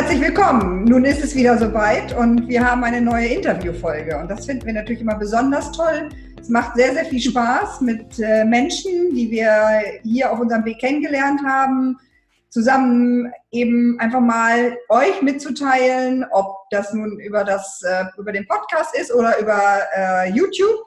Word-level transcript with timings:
herzlich 0.00 0.20
willkommen. 0.20 0.84
Nun 0.84 1.04
ist 1.04 1.24
es 1.24 1.34
wieder 1.34 1.58
soweit 1.58 2.16
und 2.16 2.46
wir 2.46 2.64
haben 2.64 2.84
eine 2.84 3.00
neue 3.00 3.26
Interviewfolge. 3.26 4.16
Und 4.16 4.30
das 4.30 4.46
finden 4.46 4.64
wir 4.64 4.72
natürlich 4.72 5.00
immer 5.00 5.16
besonders 5.16 5.72
toll. 5.72 6.08
Es 6.40 6.48
macht 6.48 6.76
sehr, 6.76 6.92
sehr 6.92 7.04
viel 7.04 7.20
Spaß 7.20 7.80
mit 7.80 8.16
äh, 8.20 8.44
Menschen, 8.44 9.12
die 9.12 9.28
wir 9.28 9.50
hier 10.04 10.30
auf 10.30 10.38
unserem 10.38 10.64
Weg 10.64 10.78
kennengelernt 10.78 11.40
haben, 11.44 11.98
zusammen 12.48 13.32
eben 13.50 13.98
einfach 13.98 14.20
mal 14.20 14.76
euch 14.88 15.20
mitzuteilen, 15.20 16.24
ob 16.30 16.58
das 16.70 16.94
nun 16.94 17.18
über, 17.18 17.42
das, 17.42 17.82
äh, 17.82 18.04
über 18.18 18.30
den 18.30 18.46
Podcast 18.46 18.96
ist 18.96 19.12
oder 19.12 19.36
über 19.40 19.60
äh, 19.96 20.30
YouTube 20.30 20.78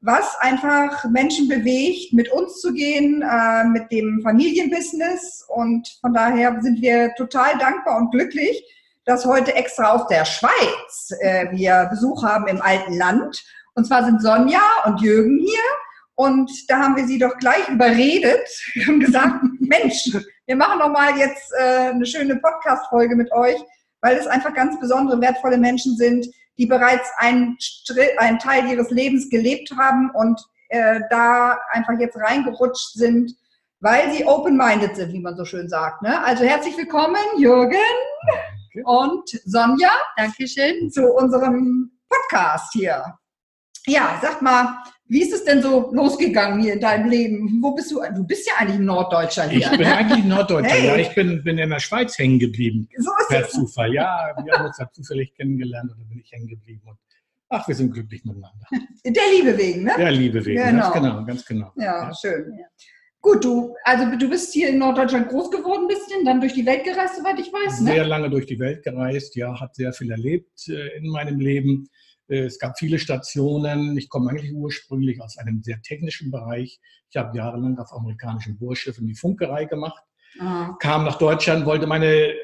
was 0.00 0.36
einfach 0.40 1.04
Menschen 1.06 1.48
bewegt, 1.48 2.12
mit 2.12 2.30
uns 2.30 2.60
zu 2.60 2.72
gehen, 2.72 3.22
äh, 3.22 3.64
mit 3.64 3.90
dem 3.90 4.20
Familienbusiness. 4.22 5.44
Und 5.48 5.88
von 6.00 6.14
daher 6.14 6.60
sind 6.60 6.80
wir 6.80 7.14
total 7.16 7.58
dankbar 7.58 7.98
und 7.98 8.12
glücklich, 8.12 8.62
dass 9.04 9.24
heute 9.24 9.54
extra 9.54 9.92
aus 9.92 10.06
der 10.08 10.24
Schweiz 10.24 11.10
äh, 11.20 11.46
wir 11.50 11.88
Besuch 11.90 12.22
haben 12.22 12.46
im 12.46 12.62
alten 12.62 12.96
Land. 12.96 13.42
Und 13.74 13.86
zwar 13.86 14.04
sind 14.04 14.22
Sonja 14.22 14.62
und 14.84 15.00
Jürgen 15.00 15.38
hier. 15.38 15.60
Und 16.14 16.50
da 16.68 16.80
haben 16.80 16.96
wir 16.96 17.06
sie 17.06 17.18
doch 17.18 17.36
gleich 17.38 17.68
überredet 17.68 18.48
und 18.88 19.00
gesagt, 19.00 19.42
Mensch, 19.60 20.16
wir 20.46 20.56
machen 20.56 20.78
doch 20.78 20.90
mal 20.90 21.16
jetzt 21.16 21.52
äh, 21.58 21.90
eine 21.90 22.06
schöne 22.06 22.36
Podcast-Folge 22.36 23.16
mit 23.16 23.32
euch, 23.32 23.56
weil 24.00 24.16
es 24.16 24.26
einfach 24.26 24.54
ganz 24.54 24.78
besondere, 24.78 25.20
wertvolle 25.20 25.58
Menschen 25.58 25.96
sind, 25.96 26.26
die 26.58 26.66
bereits 26.66 27.08
einen, 27.16 27.56
einen 28.18 28.38
Teil 28.38 28.68
ihres 28.68 28.90
Lebens 28.90 29.30
gelebt 29.30 29.70
haben 29.78 30.10
und 30.10 30.40
äh, 30.68 31.00
da 31.10 31.58
einfach 31.70 31.98
jetzt 31.98 32.16
reingerutscht 32.16 32.94
sind, 32.94 33.32
weil 33.80 34.12
sie 34.12 34.26
open-minded 34.26 34.96
sind, 34.96 35.12
wie 35.12 35.20
man 35.20 35.36
so 35.36 35.44
schön 35.44 35.68
sagt. 35.68 36.02
Ne? 36.02 36.22
Also 36.24 36.44
herzlich 36.44 36.76
willkommen, 36.76 37.16
Jürgen 37.38 37.76
Danke. 38.74 38.88
und 38.88 39.28
Sonja. 39.44 39.92
Dankeschön. 40.16 40.90
Zu 40.90 41.06
unserem 41.14 41.92
Podcast 42.08 42.72
hier. 42.72 43.14
Ja, 43.86 44.18
sag 44.20 44.42
mal, 44.42 44.82
wie 45.08 45.22
ist 45.22 45.32
es 45.32 45.44
denn 45.44 45.62
so 45.62 45.90
losgegangen 45.92 46.60
hier 46.60 46.74
in 46.74 46.80
deinem 46.80 47.08
Leben? 47.08 47.58
Wo 47.62 47.74
bist 47.74 47.90
du? 47.90 48.00
Du 48.14 48.24
bist 48.24 48.46
ja 48.46 48.54
eigentlich 48.58 48.78
ein 48.78 48.84
Norddeutscher 48.84 49.48
hier. 49.48 49.60
Ich 49.60 49.78
bin 49.78 49.86
eigentlich 49.86 50.22
ein 50.22 50.28
Norddeutscher, 50.28 50.74
hey. 50.74 50.86
ja. 50.86 50.96
Ich 50.96 51.14
bin, 51.14 51.42
bin 51.42 51.56
in 51.58 51.70
der 51.70 51.80
Schweiz 51.80 52.18
hängen 52.18 52.38
geblieben. 52.38 52.88
So 52.98 53.10
ist 53.20 53.28
per 53.28 53.42
es. 53.42 53.50
Zufall. 53.52 53.94
Ja, 53.94 54.34
wir 54.44 54.52
haben 54.52 54.66
uns 54.66 54.76
da 54.76 54.90
zufällig 54.92 55.34
kennengelernt 55.34 55.90
und 55.90 55.98
da 55.98 56.04
bin 56.04 56.20
ich 56.20 56.30
hängen 56.30 56.46
geblieben. 56.46 56.82
Und 56.84 56.98
ach, 57.48 57.66
wir 57.66 57.74
sind 57.74 57.92
glücklich 57.92 58.24
miteinander. 58.24 58.66
Der 59.04 59.22
Liebe 59.32 59.56
wegen, 59.56 59.84
ne? 59.84 59.92
Der 59.96 60.10
Liebe 60.10 60.44
wegen, 60.44 60.62
genau. 60.62 60.82
ganz 60.82 60.94
genau, 60.94 61.24
ganz 61.24 61.46
genau. 61.46 61.72
Ja, 61.76 62.08
ja. 62.08 62.14
schön. 62.14 62.58
Ja. 62.58 62.66
Gut, 63.20 63.44
du, 63.44 63.74
also 63.84 64.16
du 64.16 64.30
bist 64.30 64.52
hier 64.52 64.68
in 64.68 64.78
Norddeutschland 64.78 65.28
groß 65.28 65.50
geworden 65.50 65.84
ein 65.84 65.88
bisschen, 65.88 66.24
dann 66.24 66.40
durch 66.40 66.52
die 66.52 66.64
Welt 66.64 66.84
gereist, 66.84 67.16
soweit 67.16 67.38
ich 67.40 67.52
weiß, 67.52 67.80
ne? 67.80 67.92
Sehr 67.92 68.06
lange 68.06 68.30
durch 68.30 68.46
die 68.46 68.58
Welt 68.58 68.84
gereist, 68.84 69.34
ja, 69.36 69.58
hat 69.58 69.74
sehr 69.74 69.92
viel 69.92 70.10
erlebt 70.10 70.68
äh, 70.68 70.96
in 70.98 71.08
meinem 71.08 71.40
Leben 71.40 71.88
es 72.28 72.58
gab 72.58 72.78
viele 72.78 72.98
Stationen. 72.98 73.96
Ich 73.96 74.08
komme 74.08 74.30
eigentlich 74.30 74.52
ursprünglich 74.52 75.20
aus 75.20 75.38
einem 75.38 75.62
sehr 75.62 75.80
technischen 75.82 76.30
Bereich. 76.30 76.80
Ich 77.10 77.16
habe 77.16 77.36
jahrelang 77.36 77.78
auf 77.78 77.92
amerikanischen 77.92 78.58
Bohrschiffen 78.58 79.06
die 79.06 79.14
Funkerei 79.14 79.64
gemacht, 79.64 80.02
ah. 80.38 80.76
kam 80.78 81.04
nach 81.04 81.16
Deutschland, 81.16 81.64
wollte 81.64 81.86
meine 81.86 82.34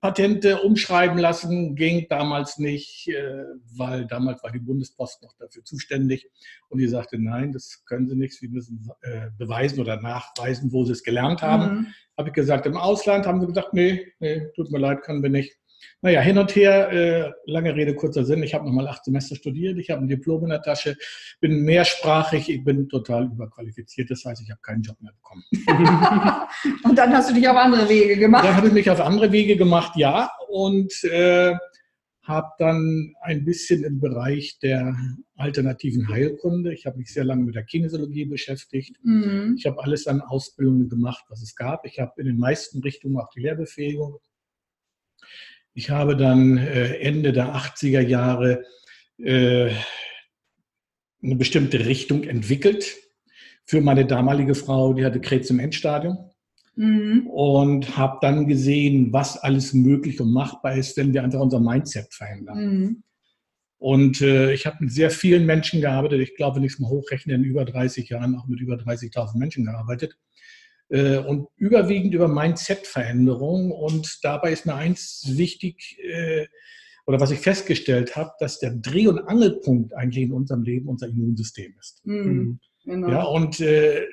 Patente 0.00 0.60
umschreiben 0.62 1.18
lassen, 1.18 1.74
ging 1.74 2.06
damals 2.08 2.58
nicht, 2.58 3.08
äh, 3.08 3.44
weil 3.76 4.06
damals 4.06 4.42
war 4.42 4.52
die 4.52 4.58
Bundespost 4.58 5.22
noch 5.22 5.34
dafür 5.38 5.64
zuständig. 5.64 6.30
Und 6.68 6.78
die 6.78 6.86
sagte, 6.86 7.18
nein, 7.18 7.52
das 7.52 7.82
können 7.86 8.08
Sie 8.08 8.14
nicht, 8.14 8.34
Sie 8.34 8.48
müssen 8.48 8.88
äh, 9.02 9.30
beweisen 9.36 9.80
oder 9.80 10.00
nachweisen, 10.00 10.72
wo 10.72 10.84
Sie 10.84 10.92
es 10.92 11.02
gelernt 11.02 11.42
haben. 11.42 11.74
Mhm. 11.74 11.86
Habe 12.16 12.28
ich 12.28 12.34
gesagt, 12.34 12.66
im 12.66 12.76
Ausland 12.76 13.26
haben 13.26 13.40
sie 13.40 13.46
gesagt, 13.46 13.74
nee, 13.74 14.12
nee, 14.20 14.48
tut 14.54 14.70
mir 14.70 14.78
leid, 14.78 15.02
können 15.02 15.22
wir 15.22 15.30
nicht. 15.30 15.56
Naja, 16.02 16.20
hin 16.20 16.38
und 16.38 16.54
her, 16.54 16.90
äh, 16.92 17.32
lange 17.46 17.74
Rede, 17.74 17.94
kurzer 17.94 18.24
Sinn. 18.24 18.42
Ich 18.42 18.54
habe 18.54 18.66
nochmal 18.66 18.86
acht 18.88 19.04
Semester 19.04 19.34
studiert, 19.34 19.78
ich 19.78 19.90
habe 19.90 20.02
ein 20.02 20.08
Diplom 20.08 20.44
in 20.44 20.50
der 20.50 20.62
Tasche, 20.62 20.96
bin 21.40 21.62
mehrsprachig, 21.62 22.48
ich 22.48 22.64
bin 22.64 22.88
total 22.88 23.26
überqualifiziert. 23.26 24.10
Das 24.10 24.24
heißt, 24.24 24.42
ich 24.42 24.50
habe 24.50 24.60
keinen 24.62 24.82
Job 24.82 24.96
mehr 25.00 25.12
bekommen. 25.12 25.44
und 26.84 26.96
dann 26.96 27.12
hast 27.12 27.30
du 27.30 27.34
dich 27.34 27.48
auf 27.48 27.56
andere 27.56 27.88
Wege 27.88 28.16
gemacht? 28.16 28.44
Dann 28.44 28.56
habe 28.56 28.68
ich 28.68 28.72
mich 28.72 28.90
auf 28.90 29.00
andere 29.00 29.32
Wege 29.32 29.56
gemacht, 29.56 29.96
ja. 29.96 30.30
Und 30.48 30.92
äh, 31.04 31.54
habe 32.26 32.48
dann 32.58 33.14
ein 33.20 33.44
bisschen 33.44 33.84
im 33.84 34.00
Bereich 34.00 34.58
der 34.60 34.96
alternativen 35.36 36.08
Heilkunde. 36.08 36.74
Ich 36.74 36.86
habe 36.86 36.98
mich 36.98 37.12
sehr 37.12 37.24
lange 37.24 37.44
mit 37.44 37.54
der 37.54 37.64
Kinesiologie 37.64 38.24
beschäftigt. 38.24 38.96
Mhm. 39.02 39.54
Ich 39.56 39.66
habe 39.66 39.82
alles 39.82 40.06
an 40.06 40.20
Ausbildungen 40.20 40.88
gemacht, 40.88 41.24
was 41.28 41.42
es 41.42 41.54
gab. 41.54 41.86
Ich 41.86 42.00
habe 42.00 42.20
in 42.20 42.26
den 42.26 42.38
meisten 42.38 42.80
Richtungen 42.80 43.18
auch 43.18 43.28
die 43.30 43.40
Lehrbefähigung 43.40 44.18
ich 45.76 45.90
habe 45.90 46.16
dann 46.16 46.56
äh, 46.56 46.94
Ende 47.00 47.34
der 47.34 47.54
80er 47.54 48.00
Jahre 48.00 48.64
äh, 49.18 49.70
eine 51.22 51.36
bestimmte 51.36 51.84
Richtung 51.84 52.24
entwickelt 52.24 52.96
für 53.66 53.82
meine 53.82 54.06
damalige 54.06 54.54
Frau, 54.54 54.94
die 54.94 55.04
hatte 55.04 55.20
Krebs 55.20 55.50
im 55.50 55.60
Endstadium. 55.60 56.30
Mhm. 56.76 57.26
Und 57.26 57.96
habe 57.96 58.18
dann 58.22 58.46
gesehen, 58.46 59.12
was 59.12 59.36
alles 59.36 59.74
möglich 59.74 60.20
und 60.20 60.32
machbar 60.32 60.76
ist, 60.76 60.96
wenn 60.96 61.12
wir 61.12 61.22
einfach 61.22 61.40
unser 61.40 61.60
Mindset 61.60 62.12
verändern. 62.12 62.58
Mhm. 62.58 63.02
Und 63.78 64.22
äh, 64.22 64.52
ich 64.52 64.66
habe 64.66 64.78
mit 64.80 64.92
sehr 64.92 65.10
vielen 65.10 65.44
Menschen 65.44 65.82
gearbeitet. 65.82 66.20
Ich 66.20 66.36
glaube, 66.36 66.56
wenn 66.56 66.64
ich 66.64 66.72
es 66.72 66.78
mal 66.78 66.88
hochrechne, 66.88 67.34
in 67.34 67.44
über 67.44 67.66
30 67.66 68.08
Jahren 68.08 68.34
auch 68.36 68.46
mit 68.46 68.60
über 68.60 68.76
30.000 68.76 69.36
Menschen 69.38 69.66
gearbeitet. 69.66 70.16
Äh, 70.88 71.18
und 71.18 71.48
überwiegend 71.56 72.14
über 72.14 72.28
Mindset-Veränderung. 72.28 73.72
Und 73.72 74.18
dabei 74.22 74.52
ist 74.52 74.66
mir 74.66 74.74
eins 74.74 75.24
wichtig, 75.26 75.98
äh, 76.02 76.46
oder 77.06 77.20
was 77.20 77.30
ich 77.30 77.38
festgestellt 77.38 78.16
habe, 78.16 78.32
dass 78.40 78.58
der 78.58 78.74
Dreh- 78.74 79.08
und 79.08 79.20
Angelpunkt 79.20 79.94
eigentlich 79.94 80.24
in 80.24 80.32
unserem 80.32 80.62
Leben 80.62 80.88
unser 80.88 81.08
Immunsystem 81.08 81.74
ist. 81.78 82.04
Mhm, 82.04 82.58
genau. 82.84 83.08
Ja, 83.08 83.22
und 83.24 83.60
äh, 83.60 84.06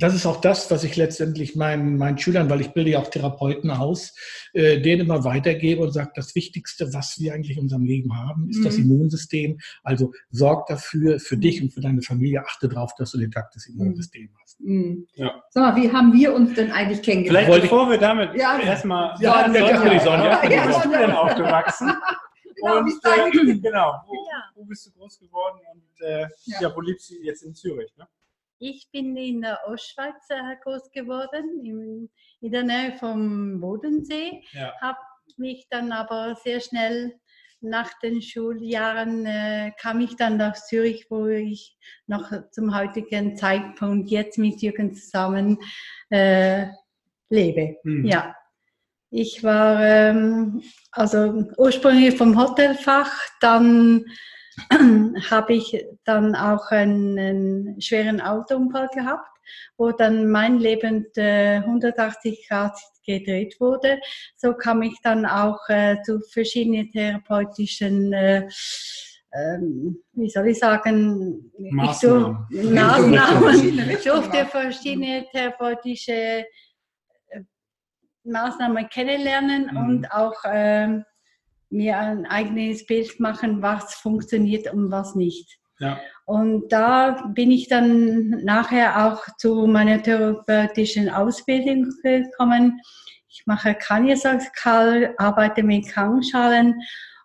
das 0.00 0.14
ist 0.14 0.26
auch 0.26 0.40
das, 0.40 0.70
was 0.70 0.82
ich 0.82 0.96
letztendlich 0.96 1.54
meinen, 1.56 1.98
meinen 1.98 2.18
Schülern, 2.18 2.48
weil 2.48 2.60
ich 2.60 2.72
bilde 2.72 2.90
ja 2.90 2.98
auch 2.98 3.08
Therapeuten 3.08 3.70
aus, 3.70 4.14
äh, 4.52 4.80
denen 4.80 5.02
immer 5.02 5.24
weitergebe 5.24 5.82
und 5.82 5.92
sage, 5.92 6.10
das 6.14 6.34
Wichtigste, 6.34 6.92
was 6.92 7.20
wir 7.20 7.34
eigentlich 7.34 7.56
in 7.56 7.64
unserem 7.64 7.84
Leben 7.84 8.16
haben, 8.16 8.48
ist 8.48 8.60
mhm. 8.60 8.64
das 8.64 8.76
Immunsystem. 8.76 9.58
Also 9.82 10.12
sorg 10.30 10.66
dafür, 10.66 11.20
für 11.20 11.36
dich 11.36 11.62
und 11.62 11.72
für 11.72 11.80
deine 11.80 12.02
Familie, 12.02 12.44
achte 12.44 12.68
darauf, 12.68 12.94
dass 12.96 13.12
du 13.12 13.18
ein 13.18 13.24
intaktes 13.24 13.66
Immunsystem 13.66 14.30
hast. 14.42 14.60
Mhm. 14.60 15.06
Ja. 15.14 15.42
Sag 15.50 15.76
mal, 15.76 15.82
wie 15.82 15.92
haben 15.92 16.12
wir 16.12 16.34
uns 16.34 16.54
denn 16.54 16.72
eigentlich 16.72 17.02
kennengelernt? 17.02 17.46
Vielleicht 17.46 17.62
bevor 17.62 17.90
wir 17.90 17.98
damit 17.98 18.34
ja, 18.34 18.58
erstmal... 18.58 19.14
Ja, 19.20 19.46
ja, 19.46 19.52
ja, 19.52 19.92
ja, 19.92 20.00
Sonja, 20.00 20.44
ja, 20.44 20.50
ja, 20.50 20.66
bist 20.66 20.84
du 20.84 20.90
denn 20.90 21.10
aufgewachsen? 21.10 21.92
genau, 22.56 22.78
und, 22.78 22.88
äh, 22.88 23.58
genau 23.58 24.02
wo, 24.06 24.14
wo, 24.54 24.64
bist 24.64 24.86
du 24.86 24.92
groß 24.92 25.18
geworden 25.18 25.58
und 25.72 26.06
äh, 26.06 26.26
ja. 26.60 26.74
wo 26.74 26.80
lebst 26.80 27.10
du 27.10 27.14
jetzt 27.22 27.42
in 27.42 27.54
Zürich? 27.54 27.92
Ne? 27.96 28.06
Ich 28.62 28.88
bin 28.92 29.16
in 29.16 29.40
der 29.40 29.58
Ostschweiz 29.66 30.28
äh, 30.28 30.54
groß 30.62 30.90
geworden, 30.92 31.64
in, 31.64 32.10
in 32.42 32.52
der 32.52 32.62
Nähe 32.62 32.92
vom 32.92 33.58
Bodensee. 33.58 34.42
Ja. 34.52 34.74
Habe 34.82 34.98
mich 35.38 35.66
dann 35.70 35.92
aber 35.92 36.36
sehr 36.36 36.60
schnell 36.60 37.18
nach 37.62 37.98
den 38.00 38.20
Schuljahren 38.20 39.24
äh, 39.24 39.72
kam 39.80 40.00
ich 40.00 40.16
dann 40.16 40.36
nach 40.36 40.54
Zürich, 40.54 41.06
wo 41.08 41.26
ich 41.26 41.76
noch 42.06 42.30
zum 42.50 42.76
heutigen 42.76 43.34
Zeitpunkt 43.34 44.10
jetzt 44.10 44.36
mit 44.36 44.60
Jürgen 44.60 44.94
zusammen 44.94 45.58
äh, 46.10 46.66
lebe. 47.30 47.76
Mhm. 47.82 48.04
Ja. 48.04 48.34
Ich 49.10 49.42
war 49.42 49.82
ähm, 49.82 50.62
also 50.92 51.46
ursprünglich 51.56 52.16
vom 52.16 52.38
Hotelfach, 52.38 53.10
dann 53.40 54.04
habe 55.30 55.54
ich 55.54 55.84
dann 56.04 56.34
auch 56.34 56.70
einen, 56.70 57.80
schweren 57.80 58.20
Autounfall 58.20 58.88
gehabt, 58.94 59.28
wo 59.76 59.92
dann 59.92 60.30
mein 60.30 60.58
Leben 60.58 61.06
äh, 61.16 61.56
180 61.56 62.46
Grad 62.48 62.76
gedreht 63.04 63.56
wurde. 63.58 64.00
So 64.36 64.54
kam 64.54 64.82
ich 64.82 64.96
dann 65.02 65.26
auch 65.26 65.68
äh, 65.68 65.96
zu 66.02 66.20
verschiedenen 66.32 66.90
therapeutischen 66.90 68.12
äh, 68.12 68.48
ähm, 69.32 70.02
wie 70.12 70.28
soll 70.28 70.48
ich 70.48 70.58
sagen, 70.58 71.52
Maßnahmen. 71.56 72.46
Ich, 72.50 72.58
durf, 72.58 72.72
Maßnahmen. 72.72 73.90
ich 73.90 74.02
durfte 74.02 74.46
verschiedene 74.46 75.26
therapeutische 75.30 76.12
äh, 76.12 77.40
Maßnahmen 78.24 78.88
kennenlernen 78.88 79.70
mhm. 79.70 79.76
und 79.76 80.12
auch 80.12 80.36
ähm, 80.46 81.04
mir 81.70 81.98
ein 81.98 82.26
eigenes 82.26 82.84
Bild 82.86 83.18
machen, 83.20 83.62
was 83.62 83.94
funktioniert 83.94 84.72
und 84.72 84.90
was 84.90 85.14
nicht. 85.14 85.58
Ja. 85.78 85.98
Und 86.26 86.68
da 86.68 87.24
bin 87.34 87.50
ich 87.50 87.68
dann 87.68 88.44
nachher 88.44 89.06
auch 89.06 89.22
zu 89.38 89.66
meiner 89.66 90.02
therapeutischen 90.02 91.08
Ausbildung 91.08 91.90
gekommen. 92.02 92.80
Ich 93.28 93.46
mache 93.46 93.74
Kanyasaskal, 93.74 95.14
arbeite 95.16 95.62
mit 95.62 95.88
Krankenschalen 95.88 96.74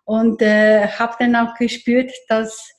und 0.04 0.40
äh, 0.40 0.86
habe 0.88 1.16
dann 1.18 1.36
auch 1.36 1.54
gespürt, 1.54 2.10
dass 2.28 2.72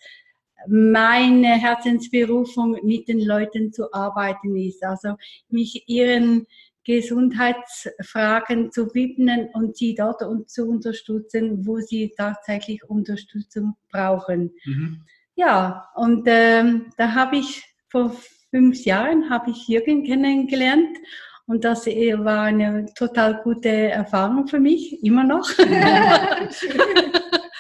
meine 0.68 1.50
Herzensberufung 1.50 2.80
mit 2.84 3.08
den 3.08 3.20
Leuten 3.20 3.72
zu 3.72 3.94
arbeiten 3.94 4.58
ist. 4.58 4.84
Also 4.84 5.16
mich 5.50 5.84
ihren 5.88 6.48
Gesundheitsfragen 6.88 8.72
zu 8.72 8.96
widmen 8.96 9.50
und 9.54 9.76
sie 9.76 9.94
dort 9.94 10.24
zu 10.50 10.66
unterstützen, 10.66 11.68
wo 11.68 11.80
sie 11.80 12.14
tatsächlich 12.18 12.86
Unterstützung 12.86 13.76
brauchen. 13.92 14.56
Mhm. 14.64 15.04
Ja, 15.36 15.90
und 15.96 16.24
ähm, 16.28 16.94
da 16.98 17.14
habe 17.14 17.36
ich 17.38 17.62
vor 17.90 18.16
fünf 18.50 18.86
Jahren 18.86 19.30
habe 19.30 19.52
ich 19.52 19.68
Jürgen 19.68 20.06
kennengelernt 20.06 20.98
und 21.46 21.66
das 21.66 21.86
war 21.88 22.44
eine 22.44 22.86
total 22.96 23.42
gute 23.44 23.70
Erfahrung 23.70 24.48
für 24.48 24.62
mich, 24.62 25.04
immer 25.04 25.26
noch. 25.26 25.52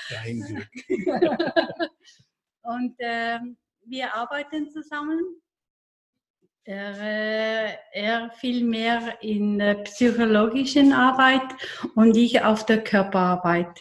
Dein 0.10 0.40
Glück. 0.40 0.70
und 2.62 2.96
äh, 3.00 3.40
wir 3.86 4.16
arbeiten 4.16 4.70
zusammen. 4.70 5.20
Er, 6.70 7.00
äh, 7.00 7.74
er 7.94 8.30
viel 8.42 8.66
mehr 8.66 9.02
in 9.22 9.58
der 9.58 9.76
psychologischen 9.86 10.92
Arbeit 10.92 11.56
und 11.96 12.18
ich 12.18 12.42
auf 12.42 12.66
der 12.66 12.84
Körperarbeit. 12.84 13.80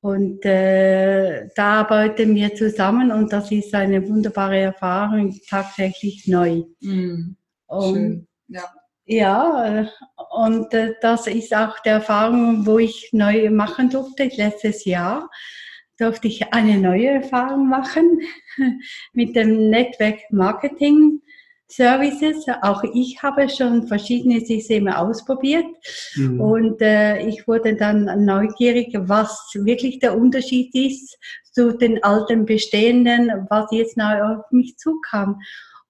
Und 0.00 0.44
äh, 0.44 1.46
da 1.54 1.82
arbeiten 1.82 2.34
wir 2.34 2.52
zusammen 2.56 3.12
und 3.12 3.32
das 3.32 3.52
ist 3.52 3.72
eine 3.74 4.08
wunderbare 4.08 4.58
Erfahrung, 4.58 5.38
tatsächlich 5.48 6.26
neu. 6.26 6.64
Mm, 6.80 7.36
und, 7.68 8.26
ja. 8.48 8.64
ja, 9.04 9.88
und 10.32 10.74
äh, 10.74 10.94
das 11.00 11.28
ist 11.28 11.54
auch 11.54 11.78
die 11.78 11.90
Erfahrung, 11.90 12.66
wo 12.66 12.80
ich 12.80 13.10
neu 13.12 13.50
machen 13.50 13.88
durfte. 13.88 14.24
Letztes 14.34 14.84
Jahr 14.84 15.30
durfte 15.96 16.26
ich 16.26 16.52
eine 16.52 16.76
neue 16.76 17.06
Erfahrung 17.06 17.68
machen 17.68 18.20
mit 19.12 19.36
dem 19.36 19.70
Network 19.70 20.18
Marketing. 20.30 21.20
Services. 21.72 22.46
Auch 22.62 22.82
ich 22.94 23.22
habe 23.22 23.48
schon 23.48 23.86
verschiedene 23.86 24.40
Systeme 24.40 24.98
ausprobiert 24.98 25.66
mhm. 26.16 26.40
und 26.40 26.82
äh, 26.82 27.26
ich 27.26 27.46
wurde 27.46 27.76
dann 27.76 28.24
neugierig, 28.24 28.94
was 28.98 29.50
wirklich 29.54 29.98
der 29.98 30.16
Unterschied 30.16 30.74
ist 30.74 31.18
zu 31.52 31.76
den 31.76 32.02
alten 32.02 32.44
bestehenden, 32.44 33.46
was 33.48 33.70
jetzt 33.70 33.96
neu 33.96 34.22
auf 34.22 34.50
mich 34.50 34.76
zukam. 34.76 35.40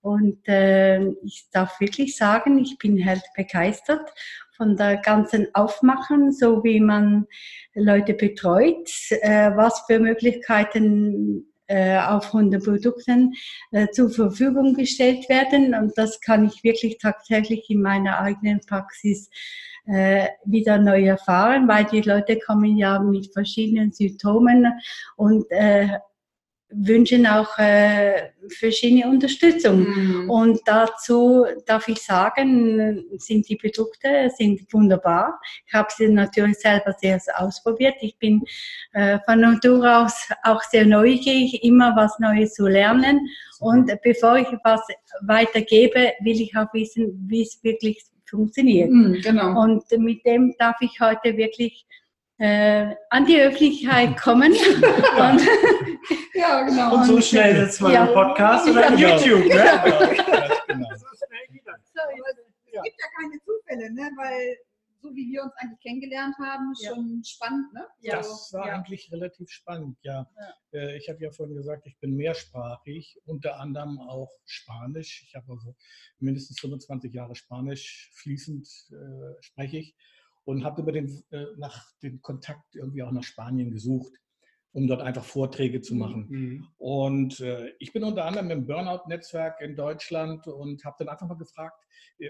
Und 0.02 0.48
äh, 0.48 1.08
ich 1.24 1.48
darf 1.52 1.78
wirklich 1.80 2.16
sagen, 2.16 2.58
ich 2.58 2.78
bin 2.78 3.04
halt 3.04 3.22
begeistert 3.36 4.10
von 4.56 4.76
der 4.76 4.96
ganzen 4.98 5.48
Aufmachen, 5.54 6.32
so 6.32 6.64
wie 6.64 6.80
man 6.80 7.26
Leute 7.74 8.14
betreut, 8.14 8.90
äh, 9.10 9.50
was 9.56 9.84
für 9.86 9.98
Möglichkeiten 9.98 11.49
auf 11.98 12.32
Hundeprodukten 12.32 13.34
äh, 13.70 13.88
zur 13.88 14.10
Verfügung 14.10 14.74
gestellt 14.74 15.28
werden. 15.28 15.74
Und 15.74 15.96
das 15.96 16.20
kann 16.20 16.46
ich 16.46 16.64
wirklich 16.64 16.98
tatsächlich 16.98 17.68
in 17.70 17.82
meiner 17.82 18.20
eigenen 18.20 18.60
Praxis 18.60 19.30
äh, 19.86 20.28
wieder 20.44 20.78
neu 20.78 21.04
erfahren, 21.04 21.66
weil 21.68 21.84
die 21.84 22.02
Leute 22.02 22.38
kommen 22.38 22.76
ja 22.76 22.98
mit 22.98 23.32
verschiedenen 23.32 23.92
Symptomen 23.92 24.66
und 25.16 25.44
wünschen 26.72 27.26
auch 27.26 27.58
äh, 27.58 28.30
verschiedene 28.48 29.08
Unterstützung. 29.08 29.80
Mhm. 29.80 30.30
Und 30.30 30.60
dazu 30.64 31.44
darf 31.66 31.88
ich 31.88 32.00
sagen, 32.00 33.04
sind 33.18 33.48
die 33.48 33.56
Produkte 33.56 34.30
sind 34.36 34.72
wunderbar. 34.72 35.40
Ich 35.66 35.74
habe 35.74 35.88
sie 35.96 36.08
natürlich 36.08 36.58
selber 36.58 36.94
sehr 36.98 37.20
ausprobiert. 37.36 37.94
Ich 38.00 38.16
bin 38.18 38.42
äh, 38.92 39.18
von 39.26 39.40
Natur 39.40 40.02
aus 40.02 40.28
auch 40.44 40.62
sehr 40.62 40.86
neugierig, 40.86 41.62
immer 41.64 41.94
was 41.96 42.18
Neues 42.18 42.54
zu 42.54 42.66
lernen. 42.66 43.20
Und 43.58 43.92
bevor 44.02 44.38
ich 44.38 44.48
was 44.64 44.80
weitergebe, 45.22 46.12
will 46.20 46.40
ich 46.40 46.56
auch 46.56 46.72
wissen, 46.72 47.26
wie 47.28 47.42
es 47.42 47.62
wirklich 47.62 48.02
funktioniert. 48.24 48.90
Mhm, 48.90 49.20
genau. 49.22 49.60
Und 49.60 49.84
mit 49.98 50.24
dem 50.24 50.54
darf 50.58 50.76
ich 50.80 51.00
heute 51.00 51.36
wirklich 51.36 51.84
äh, 52.38 52.94
an 53.10 53.26
die 53.26 53.38
Öffentlichkeit 53.38 54.16
kommen. 54.16 54.52
und, 55.18 55.42
ja, 56.40 56.62
genau. 56.62 56.94
Und 56.94 57.04
so 57.04 57.20
schnell 57.20 57.64
sitzt 57.64 57.80
man 57.80 57.92
ja. 57.92 58.06
im 58.06 58.14
Podcast 58.14 58.68
oder 58.68 58.94
ja, 58.94 59.16
YouTube. 59.16 59.46
Ne? 59.46 59.54
Ja. 59.54 59.84
Genau. 60.70 60.88
Es 60.92 61.02
gibt 62.84 63.00
ja 63.00 63.06
keine 63.18 63.38
Zufälle, 63.44 63.92
ne? 63.92 64.10
weil 64.16 64.56
so 65.02 65.14
wie 65.14 65.32
wir 65.32 65.42
uns 65.42 65.52
eigentlich 65.56 65.80
kennengelernt 65.80 66.36
haben, 66.38 66.72
schon 66.76 67.22
spannend. 67.24 67.72
Ne? 67.72 67.86
Das 68.02 68.52
war 68.52 68.66
eigentlich 68.66 69.10
relativ 69.10 69.50
spannend, 69.50 69.98
ja. 70.02 70.30
Äh, 70.72 70.96
ich 70.96 71.08
habe 71.08 71.20
ja 71.22 71.30
vorhin 71.30 71.56
gesagt, 71.56 71.86
ich 71.86 71.98
bin 71.98 72.16
mehrsprachig, 72.16 73.18
unter 73.24 73.58
anderem 73.58 73.98
auch 73.98 74.30
Spanisch. 74.44 75.24
Ich 75.26 75.34
habe 75.34 75.52
also 75.52 75.74
mindestens 76.18 76.60
25 76.60 77.12
Jahre 77.12 77.34
Spanisch 77.34 78.10
fließend 78.14 78.68
äh, 78.92 79.42
spreche 79.42 79.78
ich 79.78 79.96
und 80.44 80.64
habe 80.64 80.82
über 80.82 80.92
den, 80.92 81.22
äh, 81.30 81.46
nach 81.56 81.92
dem 82.02 82.20
Kontakt 82.20 82.74
irgendwie 82.74 83.02
auch 83.02 83.12
nach 83.12 83.24
Spanien 83.24 83.70
gesucht, 83.70 84.12
um 84.72 84.86
dort 84.86 85.02
einfach 85.02 85.24
Vorträge 85.24 85.80
zu 85.80 85.94
machen. 85.94 86.26
Mhm. 86.28 86.68
Und 86.78 87.40
äh, 87.40 87.72
ich 87.78 87.92
bin 87.92 88.04
unter 88.04 88.24
anderem 88.24 88.50
im 88.50 88.66
Burnout-Netzwerk 88.66 89.60
in 89.60 89.76
Deutschland 89.76 90.46
und 90.46 90.84
habe 90.84 90.96
dann 90.98 91.08
einfach 91.08 91.26
mal 91.26 91.36
gefragt, 91.36 91.84
äh, 92.18 92.28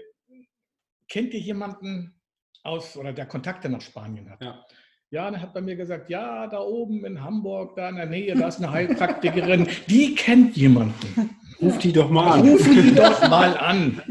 kennt 1.07 1.33
ihr 1.33 1.39
jemanden 1.39 2.15
aus 2.63 2.97
oder 2.97 3.13
der 3.13 3.25
Kontakte 3.25 3.69
nach 3.69 3.81
Spanien 3.81 4.29
hat? 4.29 4.41
Ja. 4.41 4.65
Ja, 5.13 5.27
und 5.27 5.33
er 5.33 5.41
hat 5.41 5.53
bei 5.53 5.59
mir 5.59 5.75
gesagt, 5.75 6.09
ja, 6.09 6.47
da 6.47 6.61
oben 6.61 7.03
in 7.03 7.21
Hamburg, 7.21 7.75
da 7.75 7.89
in 7.89 7.97
der 7.97 8.05
Nähe, 8.05 8.33
da 8.33 8.47
ist 8.47 8.59
eine 8.59 8.71
Heilpraktikerin, 8.71 9.67
die 9.87 10.15
kennt 10.15 10.55
jemanden. 10.55 11.35
Ruf 11.61 11.77
die 11.77 11.91
doch 11.91 12.09
mal 12.09 12.39
an. 12.39 12.47
Ruf 12.47 12.63
die 12.63 12.95
doch 12.95 13.21
mal 13.29 13.55
an. 13.57 14.01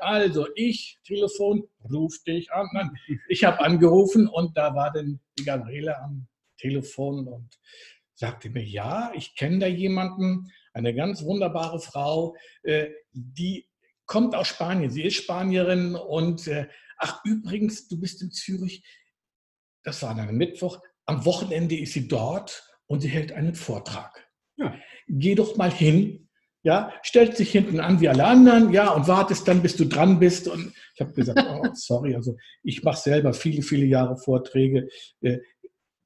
Also 0.00 0.48
ich, 0.56 0.98
Telefon, 1.04 1.62
ruf 1.90 2.12
dich 2.26 2.52
an. 2.52 2.68
Nein, 2.72 2.90
ich 3.28 3.44
habe 3.44 3.60
angerufen 3.60 4.26
und 4.26 4.56
da 4.56 4.74
war 4.74 4.92
dann 4.92 5.20
die 5.38 5.44
Gabriele 5.44 5.96
am 6.02 6.26
Telefon 6.58 7.26
und 7.26 7.58
sagte 8.14 8.50
mir, 8.50 8.64
ja, 8.64 9.12
ich 9.14 9.34
kenne 9.36 9.60
da 9.60 9.66
jemanden, 9.66 10.50
eine 10.72 10.94
ganz 10.94 11.22
wunderbare 11.22 11.80
Frau, 11.80 12.36
äh, 12.62 12.90
die 13.12 13.68
kommt 14.06 14.34
aus 14.34 14.48
Spanien. 14.48 14.90
Sie 14.90 15.02
ist 15.02 15.16
Spanierin 15.16 15.94
und 15.94 16.46
äh, 16.46 16.68
ach 16.98 17.20
übrigens, 17.24 17.88
du 17.88 17.98
bist 17.98 18.22
in 18.22 18.30
Zürich. 18.30 18.84
Das 19.82 20.02
war 20.02 20.14
dann 20.14 20.36
Mittwoch. 20.36 20.80
Am 21.06 21.24
Wochenende 21.24 21.78
ist 21.78 21.94
sie 21.94 22.08
dort 22.08 22.64
und 22.86 23.00
sie 23.00 23.08
hält 23.08 23.32
einen 23.32 23.54
Vortrag. 23.54 24.28
Ja. 24.56 24.74
Geh 25.06 25.34
doch 25.34 25.56
mal 25.56 25.70
hin 25.70 26.28
ja, 26.64 26.92
stellt 27.02 27.36
sich 27.36 27.50
hinten 27.50 27.80
an 27.80 28.00
wie 28.00 28.08
alle 28.08 28.26
anderen, 28.26 28.72
ja, 28.72 28.90
und 28.90 29.06
wartest 29.06 29.46
dann, 29.46 29.62
bis 29.62 29.76
du 29.76 29.86
dran 29.86 30.18
bist. 30.18 30.48
Und 30.48 30.72
ich 30.94 31.00
habe 31.00 31.12
gesagt, 31.12 31.42
oh, 31.48 31.68
sorry, 31.74 32.14
also 32.14 32.36
ich 32.62 32.82
mache 32.82 33.00
selber 33.00 33.32
viele, 33.32 33.62
viele 33.62 33.86
Jahre 33.86 34.16
Vorträge. 34.16 34.88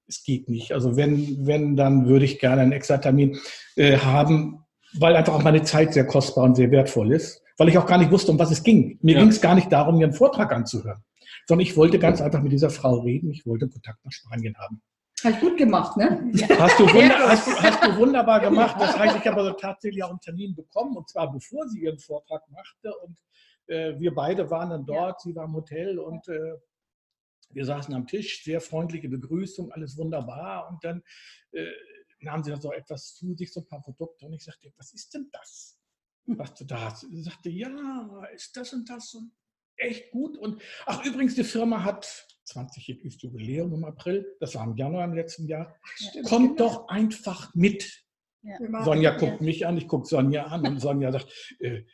Es 0.07 0.25
geht 0.25 0.49
nicht. 0.49 0.73
Also 0.73 0.97
wenn, 0.97 1.47
wenn, 1.47 1.77
dann 1.77 2.07
würde 2.07 2.25
ich 2.25 2.39
gerne 2.39 2.63
einen 2.63 2.73
extra 2.73 2.99
Termin 2.99 3.39
äh, 3.77 3.99
haben, 3.99 4.65
weil 4.99 5.17
einfach 5.17 5.35
auch 5.35 5.43
meine 5.43 5.63
Zeit 5.63 5.95
sehr 5.95 6.07
kostbar 6.07 6.45
und 6.45 6.57
sehr 6.57 6.71
wertvoll 6.71 7.13
ist, 7.13 7.43
weil 7.57 7.69
ich 7.69 7.79
auch 7.79 7.87
gar 7.87 7.99
nicht 7.99 8.11
wusste, 8.11 8.33
um 8.33 8.39
was 8.39 8.51
es 8.51 8.63
ging. 8.63 8.99
Mir 9.03 9.15
ja. 9.15 9.21
ging 9.21 9.29
es 9.29 9.41
gar 9.41 9.55
nicht 9.55 9.73
darum, 9.73 9.99
mir 9.99 10.05
einen 10.05 10.13
Vortrag 10.13 10.53
anzuhören, 10.53 11.03
sondern 11.47 11.67
ich 11.67 11.77
wollte 11.77 11.99
ganz 11.99 12.21
einfach 12.21 12.43
mit 12.43 12.53
dieser 12.53 12.71
Frau 12.71 13.01
reden. 13.01 13.31
Ich 13.31 13.47
wollte 13.47 13.69
Kontakt 13.69 14.05
nach 14.05 14.13
Spanien 14.13 14.57
haben. 14.59 14.83
Halt 15.25 15.41
gut 15.41 15.57
gemacht, 15.57 15.97
ne? 15.97 16.33
Hast 16.59 16.81
du, 16.81 16.85
wunder, 16.95 17.17
hast, 17.29 17.63
hast 17.63 17.85
du 17.85 17.97
wunderbar 17.97 18.41
gemacht. 18.41 18.77
Das 18.81 18.99
heißt, 18.99 19.17
ich 19.17 19.27
habe 19.27 19.41
also 19.41 19.53
tatsächlich 19.53 20.03
auch 20.03 20.11
einen 20.11 20.21
Termin 20.21 20.55
bekommen, 20.55 20.97
und 20.97 21.09
zwar 21.09 21.31
bevor 21.31 21.69
sie 21.69 21.81
ihren 21.83 21.99
Vortrag 21.99 22.43
machte. 22.51 22.93
Und 23.05 23.19
äh, 23.69 23.99
wir 24.01 24.15
beide 24.15 24.51
waren 24.51 24.71
dann 24.71 24.85
dort, 24.85 25.21
sie 25.21 25.35
war 25.37 25.45
im 25.45 25.55
Hotel 25.55 25.99
und 25.99 26.27
äh, 26.29 26.55
wir 27.53 27.65
saßen 27.65 27.95
am 27.95 28.07
Tisch, 28.07 28.45
sehr 28.45 28.61
freundliche 28.61 29.09
Begrüßung, 29.09 29.73
alles 29.73 29.97
wunderbar. 29.97 30.69
Und 30.69 30.83
dann 30.85 31.03
äh, 31.53 31.67
nahmen 32.21 32.45
sie 32.45 32.51
dann 32.51 32.61
so 32.61 32.73
etwas 32.73 33.15
zu 33.15 33.35
sich, 33.35 33.53
so 33.53 33.61
ein 33.61 33.67
paar 33.67 33.83
Produkte. 33.83 34.27
Und 34.27 34.35
ich 34.35 34.45
sagte, 34.45 34.73
was 34.77 34.93
ist 34.93 35.13
denn 35.15 35.29
das? 35.33 35.79
Was 36.27 36.55
du 36.55 36.65
da 36.65 36.91
hast? 36.91 37.01
Sie 37.01 37.23
sagte, 37.23 37.51
ja, 37.51 38.25
ist 38.35 38.57
das 38.57 38.73
und 38.73 38.89
das 38.89 39.13
und 39.15 39.33
echt 39.77 40.11
gut. 40.11 40.37
Und 40.37 40.61
ach, 40.87 41.05
übrigens, 41.05 41.35
die 41.35 41.45
Firma 41.45 41.83
hat 41.85 42.27
20-jähriges 42.49 43.21
Jubiläum 43.21 43.75
im 43.75 43.85
April, 43.85 44.37
das 44.41 44.55
war 44.55 44.65
im 44.65 44.77
Januar 44.77 45.05
im 45.05 45.15
letzten 45.15 45.47
Jahr. 45.47 45.75
Ja, 46.15 46.23
Kommt 46.23 46.59
genau. 46.59 46.71
doch 46.71 46.89
einfach 46.89 47.55
mit. 47.55 48.05
Ja. 48.43 48.85
Sonja 48.85 49.17
guckt 49.17 49.41
ja. 49.41 49.45
mich 49.45 49.67
an, 49.67 49.77
ich 49.77 49.87
gucke 49.87 50.07
Sonja 50.07 50.47
an 50.47 50.67
und 50.67 50.81
Sonja 50.81 51.13
sagt, 51.13 51.57
äh, 51.61 51.85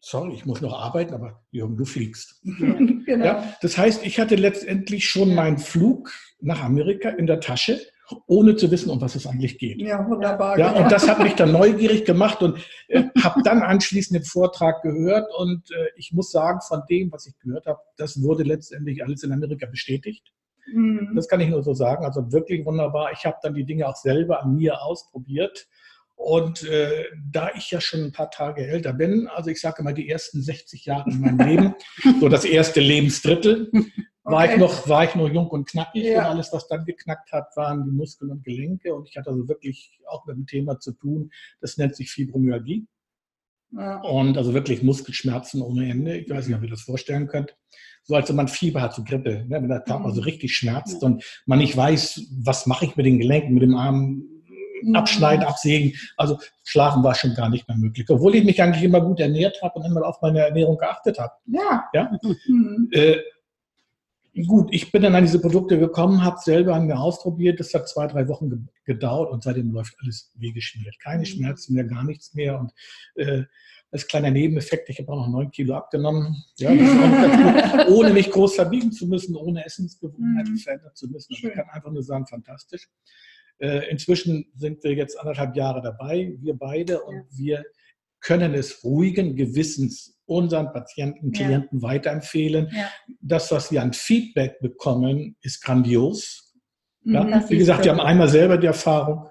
sorry, 0.00 0.34
ich 0.34 0.46
muss 0.46 0.60
noch 0.60 0.72
arbeiten, 0.72 1.14
aber 1.14 1.44
Jürgen, 1.50 1.76
du 1.76 1.84
fliegst. 1.84 2.40
genau. 2.44 3.24
ja, 3.24 3.54
das 3.60 3.76
heißt, 3.76 4.04
ich 4.04 4.18
hatte 4.18 4.36
letztendlich 4.36 5.08
schon 5.08 5.34
meinen 5.34 5.58
Flug 5.58 6.10
nach 6.40 6.62
Amerika 6.62 7.10
in 7.10 7.26
der 7.26 7.40
Tasche 7.40 7.80
ohne 8.26 8.54
zu 8.56 8.70
wissen, 8.70 8.90
um 8.90 9.00
was 9.00 9.16
es 9.16 9.26
eigentlich 9.26 9.58
geht. 9.58 9.80
Ja, 9.80 10.06
wunderbar. 10.08 10.58
Ja, 10.58 10.68
genau. 10.68 10.84
und 10.84 10.92
das 10.92 11.08
hat 11.08 11.18
mich 11.20 11.34
dann 11.34 11.52
neugierig 11.52 12.04
gemacht 12.04 12.42
und 12.42 12.58
äh, 12.88 13.04
habe 13.22 13.42
dann 13.42 13.62
anschließend 13.62 14.20
den 14.20 14.24
Vortrag 14.24 14.82
gehört 14.82 15.28
und 15.38 15.70
äh, 15.72 15.88
ich 15.96 16.12
muss 16.12 16.30
sagen, 16.30 16.60
von 16.60 16.82
dem, 16.88 17.10
was 17.10 17.26
ich 17.26 17.36
gehört 17.40 17.66
habe, 17.66 17.80
das 17.96 18.22
wurde 18.22 18.44
letztendlich 18.44 19.02
alles 19.02 19.22
in 19.24 19.32
Amerika 19.32 19.66
bestätigt. 19.66 20.32
Mhm. 20.72 21.12
Das 21.14 21.28
kann 21.28 21.40
ich 21.40 21.48
nur 21.48 21.62
so 21.62 21.74
sagen. 21.74 22.04
Also 22.04 22.32
wirklich 22.32 22.64
wunderbar. 22.64 23.10
Ich 23.12 23.24
habe 23.24 23.36
dann 23.42 23.54
die 23.54 23.64
Dinge 23.64 23.88
auch 23.88 23.96
selber 23.96 24.42
an 24.42 24.54
mir 24.54 24.82
ausprobiert 24.82 25.66
Und 26.16 26.64
äh, 26.64 27.04
da 27.30 27.50
ich 27.54 27.70
ja 27.70 27.80
schon 27.80 28.02
ein 28.02 28.12
paar 28.12 28.30
Tage 28.30 28.66
älter 28.66 28.92
bin, 28.92 29.28
also 29.28 29.50
ich 29.50 29.60
sage 29.60 29.82
mal 29.82 29.94
die 29.94 30.08
ersten 30.08 30.42
60 30.42 30.86
Jahre 30.86 31.10
in 31.10 31.20
meinem 31.20 31.46
Leben, 31.46 31.74
so 32.20 32.28
das 32.28 32.44
erste 32.44 32.80
Lebensdrittel, 32.80 33.70
war, 34.24 34.44
okay. 34.44 34.54
ich 34.54 34.58
noch, 34.58 34.88
war 34.88 35.04
ich 35.04 35.14
noch 35.14 35.28
jung 35.28 35.46
und 35.48 35.68
knackig 35.68 36.04
ja. 36.04 36.20
und 36.20 36.26
alles, 36.26 36.52
was 36.52 36.66
dann 36.66 36.84
geknackt 36.84 37.30
hat, 37.32 37.56
waren 37.56 37.84
die 37.84 37.92
Muskeln 37.92 38.32
und 38.32 38.42
Gelenke. 38.44 38.94
Und 38.94 39.08
ich 39.08 39.16
hatte 39.16 39.30
also 39.30 39.46
wirklich 39.48 40.00
auch 40.08 40.26
mit 40.26 40.36
dem 40.36 40.46
Thema 40.46 40.80
zu 40.80 40.92
tun, 40.92 41.30
das 41.60 41.76
nennt 41.76 41.94
sich 41.94 42.10
Fibromyalgie. 42.10 42.86
Ja. 43.72 44.00
Und 44.00 44.36
also 44.36 44.54
wirklich 44.54 44.82
Muskelschmerzen 44.82 45.62
ohne 45.62 45.88
Ende. 45.88 46.16
Ich 46.16 46.30
weiß 46.30 46.46
nicht, 46.46 46.56
ob 46.56 46.62
ihr 46.62 46.70
das 46.70 46.82
vorstellen 46.82 47.28
könnt. 47.28 47.56
So 48.02 48.14
als 48.14 48.28
wenn 48.28 48.36
man 48.36 48.48
Fieber 48.48 48.80
hat, 48.82 48.94
so 48.94 49.04
Grippe, 49.04 49.44
ne? 49.48 49.60
wenn 49.60 49.68
der 49.68 49.84
Tag 49.84 50.00
mhm. 50.00 50.06
also 50.06 50.20
richtig 50.22 50.56
schmerzt 50.56 51.02
ja. 51.02 51.08
und 51.08 51.24
man 51.44 51.58
nicht 51.58 51.76
weiß, 51.76 52.28
was 52.42 52.66
mache 52.66 52.86
ich 52.86 52.96
mit 52.96 53.06
den 53.06 53.18
Gelenken, 53.18 53.54
mit 53.54 53.62
dem 53.62 53.76
Arm. 53.76 54.24
Abschneiden, 54.94 55.44
absägen. 55.44 55.98
Also 56.16 56.38
schlafen 56.64 57.02
war 57.02 57.14
schon 57.14 57.34
gar 57.34 57.48
nicht 57.48 57.66
mehr 57.68 57.76
möglich. 57.76 58.06
Obwohl 58.08 58.34
ich 58.34 58.44
mich 58.44 58.62
eigentlich 58.62 58.84
immer 58.84 59.00
gut 59.00 59.20
ernährt 59.20 59.60
habe 59.62 59.78
und 59.78 59.86
immer 59.86 60.06
auf 60.06 60.20
meine 60.22 60.40
Ernährung 60.40 60.78
geachtet 60.78 61.18
habe. 61.18 61.32
Ja. 61.46 61.84
ja? 61.92 62.10
Mhm. 62.46 62.88
Äh, 62.92 63.16
Gut, 64.44 64.68
ich 64.70 64.92
bin 64.92 65.00
dann 65.00 65.14
an 65.14 65.24
diese 65.24 65.40
Produkte 65.40 65.78
gekommen, 65.78 66.22
habe 66.22 66.36
selber 66.38 66.74
an 66.74 66.86
mir 66.86 66.98
ausprobiert. 66.98 67.58
Das 67.58 67.72
hat 67.72 67.88
zwei, 67.88 68.06
drei 68.06 68.28
Wochen 68.28 68.68
gedauert 68.84 69.32
und 69.32 69.42
seitdem 69.42 69.72
läuft 69.72 69.96
alles 70.02 70.30
wie 70.34 70.52
geschmiert. 70.52 70.98
Keine 71.02 71.20
mhm. 71.20 71.26
Schmerzen 71.26 71.72
mehr, 71.72 71.84
gar 71.84 72.04
nichts 72.04 72.34
mehr. 72.34 72.60
Und 72.60 72.72
äh, 73.14 73.44
als 73.90 74.06
kleiner 74.06 74.30
Nebeneffekt, 74.30 74.90
ich 74.90 74.98
habe 74.98 75.10
auch 75.10 75.16
noch 75.16 75.28
neun 75.28 75.50
Kilo 75.50 75.74
abgenommen, 75.74 76.44
ja, 76.58 76.70
ohne 77.88 78.12
mich 78.12 78.30
groß 78.30 78.56
verbiegen 78.56 78.92
zu 78.92 79.06
müssen, 79.06 79.36
ohne 79.36 79.64
Essensgewohnheiten 79.64 80.52
mhm. 80.52 80.58
verändern 80.58 80.92
zu 80.94 81.06
müssen. 81.08 81.32
Also 81.32 81.48
ich 81.48 81.54
kann 81.54 81.70
einfach 81.70 81.90
nur 81.90 82.02
sagen, 82.02 82.26
fantastisch. 82.26 82.88
Äh, 83.58 83.88
inzwischen 83.90 84.46
sind 84.54 84.82
wir 84.84 84.94
jetzt 84.94 85.18
anderthalb 85.18 85.56
Jahre 85.56 85.82
dabei, 85.82 86.34
wir 86.40 86.54
beide, 86.54 87.02
und 87.02 87.24
wir 87.30 87.64
können 88.20 88.54
es 88.54 88.82
ruhigen 88.84 89.36
Gewissens 89.36 90.18
unseren 90.26 90.72
Patienten, 90.72 91.32
Klienten 91.32 91.78
ja. 91.78 91.88
weiterempfehlen. 91.88 92.68
Ja. 92.72 92.90
Das, 93.20 93.52
was 93.52 93.70
wir 93.70 93.82
an 93.82 93.92
Feedback 93.92 94.58
bekommen, 94.60 95.36
ist 95.40 95.62
grandios. 95.62 96.54
Mhm, 97.02 97.14
ja? 97.14 97.44
Wie 97.48 97.58
gesagt, 97.58 97.84
wir 97.84 97.92
haben 97.92 98.00
einmal 98.00 98.28
selber 98.28 98.58
die 98.58 98.66
Erfahrung 98.66 99.28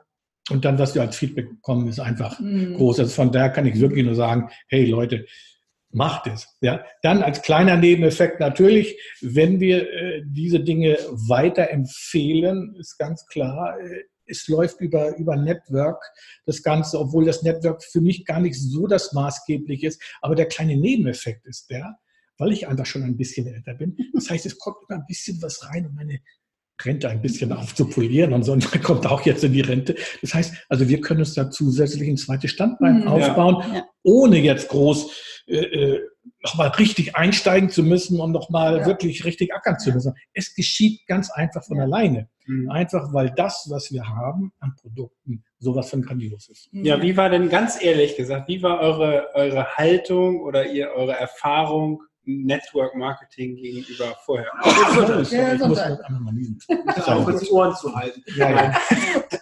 und 0.50 0.64
dann, 0.64 0.80
was 0.80 0.96
wir 0.96 1.02
als 1.02 1.18
Feedback 1.18 1.50
bekommen, 1.50 1.88
ist 1.88 2.00
einfach 2.00 2.40
mhm. 2.40 2.76
groß. 2.76 3.00
Also 3.00 3.12
von 3.12 3.32
daher 3.32 3.50
kann 3.50 3.66
ich 3.66 3.80
wirklich 3.80 4.06
nur 4.06 4.16
sagen, 4.16 4.50
hey 4.68 4.86
Leute, 4.86 5.26
macht 5.92 6.28
es. 6.28 6.48
Ja, 6.62 6.84
dann 7.02 7.24
als 7.24 7.42
kleiner 7.42 7.78
Nebeneffekt 7.78 8.40
natürlich, 8.40 9.00
wenn 9.22 9.60
wir 9.60 9.92
äh, 9.92 10.24
diese 10.26 10.60
Dinge 10.60 10.98
weiterempfehlen, 11.10 12.76
ist 12.76 12.98
ganz 12.98 13.26
klar, 13.28 13.80
äh, 13.80 14.04
es 14.28 14.48
läuft 14.48 14.82
über, 14.82 15.16
über 15.18 15.36
Network 15.36 16.04
das 16.46 16.64
Ganze, 16.64 17.00
obwohl 17.00 17.26
das 17.26 17.44
Network 17.44 17.84
für 17.84 18.02
mich 18.02 18.26
gar 18.26 18.40
nicht 18.40 18.60
so 18.60 18.88
das 18.88 19.14
maßgeblich 19.14 19.84
ist. 19.84 20.02
Aber 20.22 20.36
der 20.36 20.48
kleine 20.48 20.78
Nebeneffekt 20.78 21.46
ist 21.46 21.70
der, 21.70 21.98
weil 22.38 22.52
ich 22.52 22.68
einfach 22.68 22.86
schon 22.86 23.04
ein 23.04 23.18
bisschen 23.18 23.48
älter 23.48 23.76
bin. 23.76 23.98
Das 24.14 24.30
heißt, 24.30 24.46
es 24.46 24.58
kommt 24.58 24.78
immer 24.88 25.00
ein 25.00 25.06
bisschen 25.08 25.42
was 25.42 25.70
rein, 25.70 25.88
um 25.88 25.96
meine 25.96 26.20
Rente 26.84 27.10
ein 27.10 27.22
bisschen 27.22 27.54
aufzupolieren 27.54 28.34
und 28.34 28.44
so 28.44 28.58
kommt 28.84 29.06
auch 29.08 29.22
jetzt 29.22 29.44
in 29.44 29.54
die 29.54 29.62
Rente. 29.62 29.96
Das 30.22 30.34
heißt, 30.34 30.54
also 30.68 30.90
wir 30.90 31.00
können 31.00 31.22
uns 31.22 31.34
da 31.34 31.50
zusätzlich 31.50 32.10
ein 32.10 32.18
zweites 32.18 32.52
Standbein 32.52 33.02
mhm, 33.02 33.08
aufbauen, 33.08 33.64
ja. 33.74 33.86
ohne 34.04 34.40
jetzt 34.40 34.70
groß 34.70 35.44
äh, 35.48 35.58
äh 35.58 36.02
nochmal 36.42 36.70
richtig 36.70 37.16
einsteigen 37.16 37.70
zu 37.70 37.84
müssen 37.84 38.20
und 38.20 38.32
nochmal 38.32 38.80
ja. 38.80 38.86
wirklich 38.86 39.26
richtig 39.26 39.54
ackern 39.54 39.80
zu 39.80 39.92
müssen. 39.92 40.14
Es 40.34 40.54
geschieht 40.56 41.06
ganz 41.08 41.32
einfach 41.32 41.64
von 41.64 41.80
alleine. 41.80 42.30
Mhm. 42.46 42.70
Einfach 42.70 43.14
weil 43.14 43.32
das, 43.32 43.68
was 43.70 43.92
wir 43.92 44.08
haben 44.08 44.54
an 44.60 44.76
Produkten, 44.82 45.44
sowas 45.60 45.90
von 45.90 46.02
grandios 46.02 46.50
ist. 46.50 46.70
Ja, 46.72 47.02
wie 47.02 47.16
war 47.18 47.30
denn 47.30 47.50
ganz 47.50 47.82
ehrlich 47.82 48.16
gesagt, 48.16 48.48
wie 48.48 48.62
war 48.62 48.80
eure, 48.80 49.30
eure 49.34 49.76
Haltung 49.76 50.42
oder 50.42 50.70
ihr, 50.70 50.90
eure 50.92 51.14
Erfahrung 51.14 52.04
Network 52.24 52.96
Marketing 52.96 53.56
gegenüber 53.56 54.16
vorher? 54.26 54.52
Ja, 54.64 55.22
ich 55.54 55.60
muss 55.62 55.80
halt 55.80 56.02
einmal 56.06 56.34
mal 56.34 57.24
kurz 57.24 57.42
die 57.42 57.52
Ohren 57.52 57.76
zu 57.76 57.96
halten. 57.96 58.24
Ja, 58.36 58.50
ja. 58.50 58.80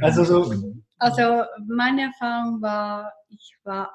Also 0.00 0.24
so. 0.24 0.50
Also 0.96 1.42
meine 1.68 2.04
Erfahrung 2.04 2.62
war, 2.62 3.12
ich 3.28 3.54
war 3.64 3.90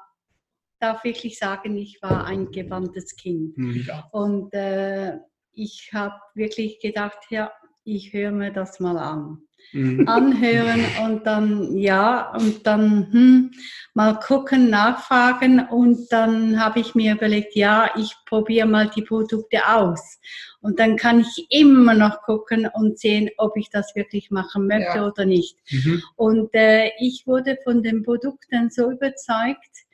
darf 0.80 1.04
wirklich 1.04 1.38
sagen, 1.38 1.76
ich 1.76 1.98
war 2.02 2.24
ein 2.24 2.50
gewandtes 2.50 3.14
Kind. 3.16 3.56
Mhm. 3.56 3.84
Ja. 3.86 4.08
Und 4.12 4.52
äh, 4.54 5.18
ich 5.52 5.90
habe 5.92 6.14
wirklich 6.34 6.80
gedacht, 6.80 7.18
ja, 7.28 7.52
ich 7.96 8.12
höre 8.12 8.32
mir 8.32 8.52
das 8.52 8.80
mal 8.80 8.98
an. 8.98 9.38
Mhm. 9.72 10.08
Anhören 10.08 10.84
und 11.04 11.26
dann, 11.26 11.76
ja, 11.76 12.32
und 12.32 12.66
dann 12.66 13.12
hm, 13.12 13.50
mal 13.94 14.18
gucken, 14.18 14.68
nachfragen. 14.68 15.60
Und 15.60 16.10
dann 16.10 16.58
habe 16.58 16.80
ich 16.80 16.94
mir 16.94 17.14
überlegt, 17.14 17.54
ja, 17.54 17.90
ich 17.96 18.14
probiere 18.26 18.66
mal 18.66 18.88
die 18.88 19.02
Produkte 19.02 19.68
aus. 19.68 20.18
Und 20.60 20.80
dann 20.80 20.96
kann 20.96 21.20
ich 21.20 21.46
immer 21.50 21.94
noch 21.94 22.22
gucken 22.22 22.68
und 22.72 22.98
sehen, 22.98 23.30
ob 23.36 23.56
ich 23.56 23.70
das 23.70 23.94
wirklich 23.94 24.30
machen 24.30 24.66
möchte 24.66 24.98
ja. 24.98 25.06
oder 25.06 25.24
nicht. 25.24 25.56
Mhm. 25.70 26.02
Und 26.16 26.54
äh, 26.54 26.90
ich 26.98 27.26
wurde 27.26 27.56
von 27.62 27.82
den 27.82 28.02
Produkten 28.02 28.70
so 28.70 28.90
überzeugt, 28.90 29.84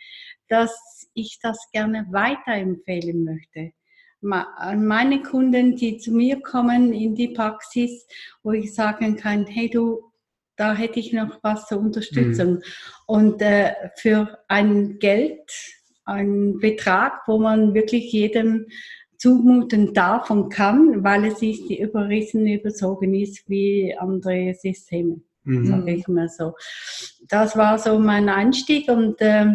dass 0.49 1.09
ich 1.13 1.39
das 1.43 1.69
gerne 1.73 2.07
weiterempfehlen 2.11 3.25
möchte. 3.25 3.73
An 4.33 4.87
meine 4.87 5.23
Kunden, 5.23 5.77
die 5.77 5.99
zu 5.99 6.13
mir 6.13 6.41
kommen 6.41 6.93
in 6.93 7.15
die 7.15 7.29
Praxis, 7.29 8.07
wo 8.43 8.53
ich 8.53 8.75
sagen 8.75 9.17
kann, 9.17 9.47
hey 9.47 9.69
du, 9.69 10.13
da 10.57 10.75
hätte 10.75 10.99
ich 10.99 11.13
noch 11.13 11.39
was 11.43 11.67
zur 11.67 11.79
Unterstützung. 11.79 12.55
Mhm. 12.55 12.63
Und 13.07 13.43
äh, 13.43 13.73
für 13.97 14.39
ein 14.49 14.99
Geld, 14.99 15.51
ein 16.05 16.59
Betrag, 16.59 17.23
wo 17.27 17.39
man 17.39 17.75
wirklich 17.75 18.13
jedem 18.13 18.67
zumuten 19.19 19.95
darf 19.95 20.31
und 20.31 20.51
kann, 20.51 21.03
weil 21.03 21.25
es 21.27 21.41
nicht 21.41 21.71
überrissen 21.71 22.47
überzogen 22.47 23.15
ist 23.15 23.49
wie 23.49 23.95
andere 23.99 24.55
Systeme, 24.55 25.21
mhm. 25.45 25.67
sage 25.67 25.95
ich 25.95 26.09
mal 26.09 26.29
so. 26.29 26.55
Das 27.29 27.57
war 27.57 27.79
so 27.79 27.99
mein 27.99 28.29
Einstieg 28.29 28.89
und 28.89 29.21
äh, 29.21 29.55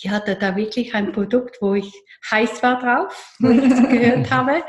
ich 0.00 0.08
hatte 0.08 0.36
da 0.36 0.54
wirklich 0.54 0.94
ein 0.94 1.12
Produkt, 1.12 1.58
wo 1.60 1.74
ich 1.74 1.92
heiß 2.30 2.62
war 2.62 2.78
drauf, 2.80 3.34
wo 3.40 3.48
ich 3.50 3.68
das 3.68 3.88
gehört 3.88 4.30
habe, 4.30 4.62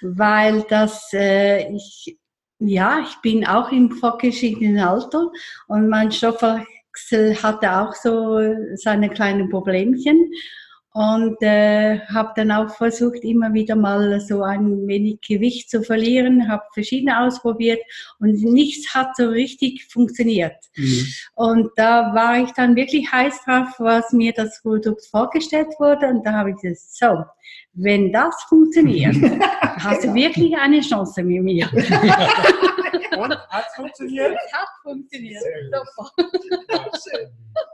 weil 0.00 0.62
das, 0.68 1.12
äh, 1.12 1.70
ich, 1.74 2.18
ja, 2.58 3.00
ich 3.00 3.16
bin 3.22 3.46
auch 3.46 3.70
im 3.72 3.90
fortgeschrittenen 3.90 4.78
Alter 4.78 5.30
und 5.68 5.88
mein 5.88 6.10
Stoffwechsel 6.12 7.42
hatte 7.42 7.72
auch 7.72 7.94
so 7.94 8.38
seine 8.74 9.10
kleinen 9.10 9.48
Problemchen 9.50 10.30
und 10.92 11.40
äh, 11.40 12.00
habe 12.06 12.32
dann 12.34 12.50
auch 12.50 12.70
versucht, 12.70 13.22
immer 13.22 13.52
wieder 13.52 13.76
mal 13.76 14.20
so 14.20 14.42
ein 14.42 14.86
wenig 14.88 15.20
Gewicht 15.20 15.70
zu 15.70 15.82
verlieren, 15.82 16.50
habe 16.50 16.64
verschiedene 16.74 17.20
ausprobiert 17.20 17.80
und 18.18 18.42
nichts 18.42 18.92
hat 18.92 19.14
so 19.16 19.28
richtig 19.28 19.86
funktioniert. 19.90 20.56
Mhm. 20.76 21.06
Und 21.34 21.70
da 21.76 22.12
war 22.14 22.42
ich 22.42 22.50
dann 22.52 22.74
wirklich 22.74 23.10
heiß 23.10 23.44
drauf, 23.44 23.68
was 23.78 24.12
mir 24.12 24.32
das 24.32 24.60
Produkt 24.62 25.06
vorgestellt 25.06 25.68
wurde 25.78 26.08
und 26.08 26.26
da 26.26 26.32
habe 26.32 26.50
ich 26.50 26.56
gesagt, 26.56 26.80
so, 26.80 27.24
wenn 27.74 28.12
das 28.12 28.34
funktioniert, 28.48 29.14
hast 29.62 30.04
du 30.04 30.12
wirklich 30.12 30.56
eine 30.56 30.80
Chance 30.80 31.22
mit 31.22 31.42
mir. 31.42 31.68
Und 33.16 33.32
hat 33.48 33.66
es 33.68 33.74
funktioniert? 33.74 34.34
Es 34.46 34.52
hat 34.52 34.68
funktioniert. 34.82 35.42
Super. 35.42 36.10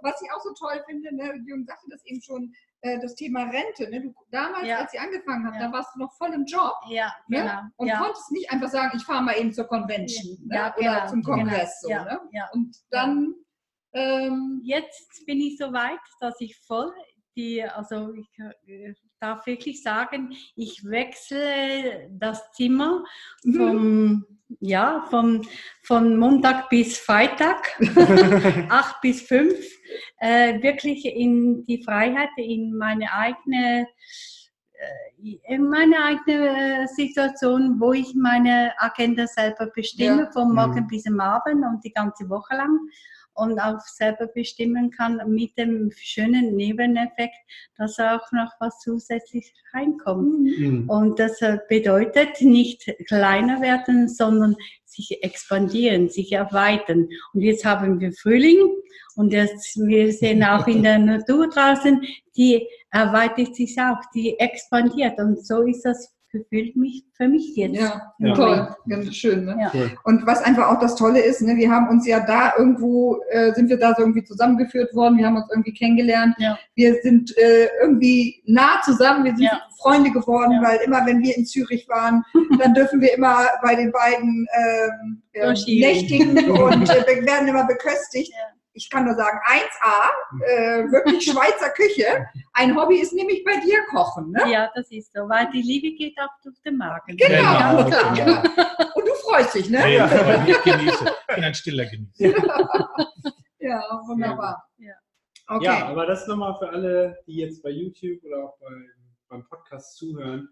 Was 0.03 0.23
ich 0.23 0.31
auch 0.33 0.43
so 0.43 0.53
toll 0.55 0.83
finde, 0.89 1.15
ne, 1.15 1.35
Jürgen 1.47 1.65
sagte 1.67 1.87
das 1.91 2.05
eben 2.07 2.21
schon, 2.21 2.53
äh, 2.87 3.01
das 3.01 3.15
Thema 3.15 3.45
Rente. 3.45 3.91
Ne? 3.91 4.03
Du, 4.03 4.15
damals, 4.31 4.67
ja. 4.67 4.79
als 4.79 4.93
sie 4.93 4.99
angefangen 4.99 5.47
haben, 5.47 5.55
ja. 5.55 5.67
da 5.67 5.73
warst 5.73 5.95
du 5.95 6.01
noch 6.01 6.13
voll 6.17 6.33
im 6.33 6.45
Job. 6.45 6.75
Ja, 6.89 7.13
ne? 7.29 7.43
genau. 7.43 7.61
Und 7.77 7.93
konntest 7.93 8.31
nicht 8.33 8.51
einfach 8.51 8.69
sagen, 8.69 8.97
ich 8.97 9.05
fahre 9.05 9.23
mal 9.23 9.37
eben 9.39 9.53
zur 9.53 9.67
Convention 9.67 10.39
ne? 10.47 10.57
oder 10.57 10.75
genau. 10.79 11.09
zum 11.09 11.23
Kongress. 11.23 11.83
Genau. 11.87 12.05
So, 12.05 12.11
ne? 12.11 12.21
Und 12.53 12.77
dann. 12.91 13.35
Ähm, 13.93 14.61
Jetzt 14.63 15.25
bin 15.27 15.41
ich 15.41 15.57
so 15.57 15.73
weit, 15.73 15.99
dass 16.21 16.39
ich 16.41 16.57
voll 16.67 16.93
die, 17.37 17.63
also 17.63 18.13
ich 18.15 18.29
äh, 18.67 18.95
darf 19.21 19.47
wirklich 19.47 19.83
sagen, 19.83 20.37
ich 20.55 20.85
wechsle 20.85 22.09
das 22.11 22.53
Zimmer 22.53 23.05
mhm. 23.45 23.57
vom, 23.57 24.27
ja, 24.61 25.05
vom, 25.11 25.43
von 25.83 26.17
Montag 26.17 26.69
bis 26.69 26.99
Freitag, 26.99 27.79
acht 28.71 29.01
bis 29.01 29.23
fünf, 29.23 29.57
äh, 30.19 30.63
wirklich 30.63 31.05
in 31.05 31.65
die 31.65 31.83
Freiheit, 31.83 32.31
in 32.37 32.77
meine 32.77 33.13
eigene 33.13 33.89
äh, 34.73 35.39
in 35.49 35.69
meine 35.69 35.97
eigene 36.05 36.87
Situation, 36.95 37.81
wo 37.81 37.95
ich 37.95 38.15
meine 38.15 38.73
Agenda 38.79 39.27
selber 39.27 39.67
bestimme, 39.75 40.25
ja. 40.25 40.31
vom 40.31 40.55
Morgen 40.55 40.83
mhm. 40.83 40.89
bis 40.89 41.07
am 41.07 41.19
Abend 41.21 41.65
und 41.65 41.83
die 41.83 41.93
ganze 41.93 42.29
Woche 42.29 42.55
lang 42.55 42.79
und 43.37 43.59
auch 43.61 43.81
selber 43.81 44.27
bestimmen 44.27 44.91
kann 44.91 45.21
mit 45.29 45.57
dem 45.59 45.93
schönen 45.97 46.57
Nebeneffekt, 46.57 47.37
dass 47.77 47.99
auch 47.99 48.33
noch 48.33 48.53
was 48.61 48.81
zusätzlich 48.81 49.53
reinkommt. 49.73 50.59
Mhm. 50.59 50.89
Und 50.89 51.19
das 51.19 51.39
bedeutet 51.69 52.41
nicht 52.41 52.91
kleiner 53.07 53.61
werden, 53.61 54.09
sondern 54.09 54.57
sich 54.85 55.23
expandieren, 55.23 56.09
sich 56.09 56.33
erweitern. 56.33 57.09
Und 57.35 57.43
jetzt 57.43 57.65
haben 57.65 58.01
wir 58.01 58.13
Frühling 58.13 58.59
und 59.17 59.33
jetzt, 59.33 59.77
wir 59.77 60.13
sehen 60.13 60.43
auch 60.43 60.67
in 60.67 60.83
der 60.83 60.99
Natur 60.99 61.49
draußen, 61.49 62.03
die 62.37 62.67
erweitert 62.91 63.55
sich 63.55 63.77
auch, 63.79 64.01
die 64.15 64.39
expandiert. 64.39 65.19
Und 65.19 65.45
so 65.45 65.63
ist 65.63 65.83
das 65.83 66.16
gefühlt 66.31 66.77
mich 66.77 67.05
für 67.15 67.29
mich 67.29 67.57
jetzt. 67.57 67.77
Ja, 67.77 68.13
ja. 68.19 68.35
toll, 68.35 68.77
ganz 68.89 69.15
schön. 69.15 69.45
Ne? 69.45 69.57
Ja. 69.61 69.91
Und 70.05 70.27
was 70.27 70.43
einfach 70.43 70.69
auch 70.69 70.81
das 70.81 70.97
Tolle 70.97 71.21
ist, 71.21 71.41
ne, 71.43 71.57
wir 71.57 71.71
haben 71.71 71.89
uns 71.89 72.07
ja 72.07 72.21
da 72.21 72.53
irgendwo, 72.59 73.21
äh, 73.31 73.53
sind 73.55 73.69
wir 73.69 73.79
da 73.79 73.95
so 73.95 74.03
irgendwie 74.03 74.25
zusammengeführt 74.25 74.95
worden, 74.95 75.19
wir 75.19 75.27
haben 75.27 75.37
uns 75.37 75.49
irgendwie 75.51 75.73
kennengelernt, 75.73 76.35
ja. 76.39 76.59
wir 76.75 76.97
sind 77.03 77.37
äh, 77.39 77.69
irgendwie 77.81 78.43
nah 78.47 78.81
zusammen, 78.85 79.25
wir 79.25 79.37
sind 79.37 79.51
Freunde 79.79 80.11
geworden, 80.11 80.61
weil 80.63 80.79
immer 80.85 81.07
wenn 81.07 81.23
wir 81.23 81.37
in 81.37 81.47
Zürich 81.47 81.89
waren, 81.89 82.23
dann 82.59 82.75
dürfen 82.75 83.01
wir 83.01 83.15
immer 83.15 83.47
bei 83.63 83.75
den 83.75 83.93
beiden 83.93 84.47
ähm, 84.59 85.23
äh, 85.33 85.55
nächtigen 85.67 86.51
und 86.51 86.91
äh, 86.91 87.27
werden 87.27 87.49
immer 87.49 87.67
beköstigt 87.67 88.33
ich 88.77 88.91
kann 88.91 89.07
nur 89.07 89.15
sagen, 89.15 89.39
1A, 89.47 90.45
äh, 90.45 90.93
wirklich 90.93 91.25
Schweizer 91.31 91.71
Küche. 91.71 92.27
Ein 92.53 92.77
Hobby 92.77 93.01
ist 93.01 93.15
nämlich 93.15 93.43
bei 93.43 93.59
dir 93.61 93.79
Kochen. 93.91 94.31
Ne? 94.31 94.53
Ja, 94.53 94.71
das 94.75 94.91
ist 94.91 95.13
so, 95.15 95.29
weil 95.29 95.51
die 95.51 95.63
Liebe 95.63 95.97
geht 95.97 96.15
auch 96.21 96.31
durch 96.43 96.61
den 96.61 96.77
Magen. 96.77 97.17
Genau, 97.17 97.59
genau, 97.59 97.89
klar, 97.89 98.15
genau. 98.15 98.41
Und 98.95 99.07
du 99.07 99.15
freust 99.25 99.55
dich, 99.55 99.71
ne? 99.71 99.79
Ja, 99.95 100.07
ja 100.07 100.47
ich 100.47 100.63
genieße. 100.63 101.05
Ich 101.29 101.35
bin 101.35 101.45
ein 101.45 101.55
stiller 101.55 101.87
Genießer. 101.87 102.35
ja, 103.59 103.83
wunderbar. 104.07 104.69
Ja. 104.79 104.95
Okay. 105.49 105.65
ja, 105.65 105.87
aber 105.87 106.07
das 106.07 106.27
nochmal 106.27 106.57
für 106.57 106.69
alle, 106.69 107.19
die 107.27 107.37
jetzt 107.37 107.63
bei 107.63 107.71
YouTube 107.71 108.23
oder 108.25 108.45
auch 108.45 108.59
bei, 108.59 108.73
beim 109.29 109.45
Podcast 109.47 109.97
zuhören. 109.97 110.49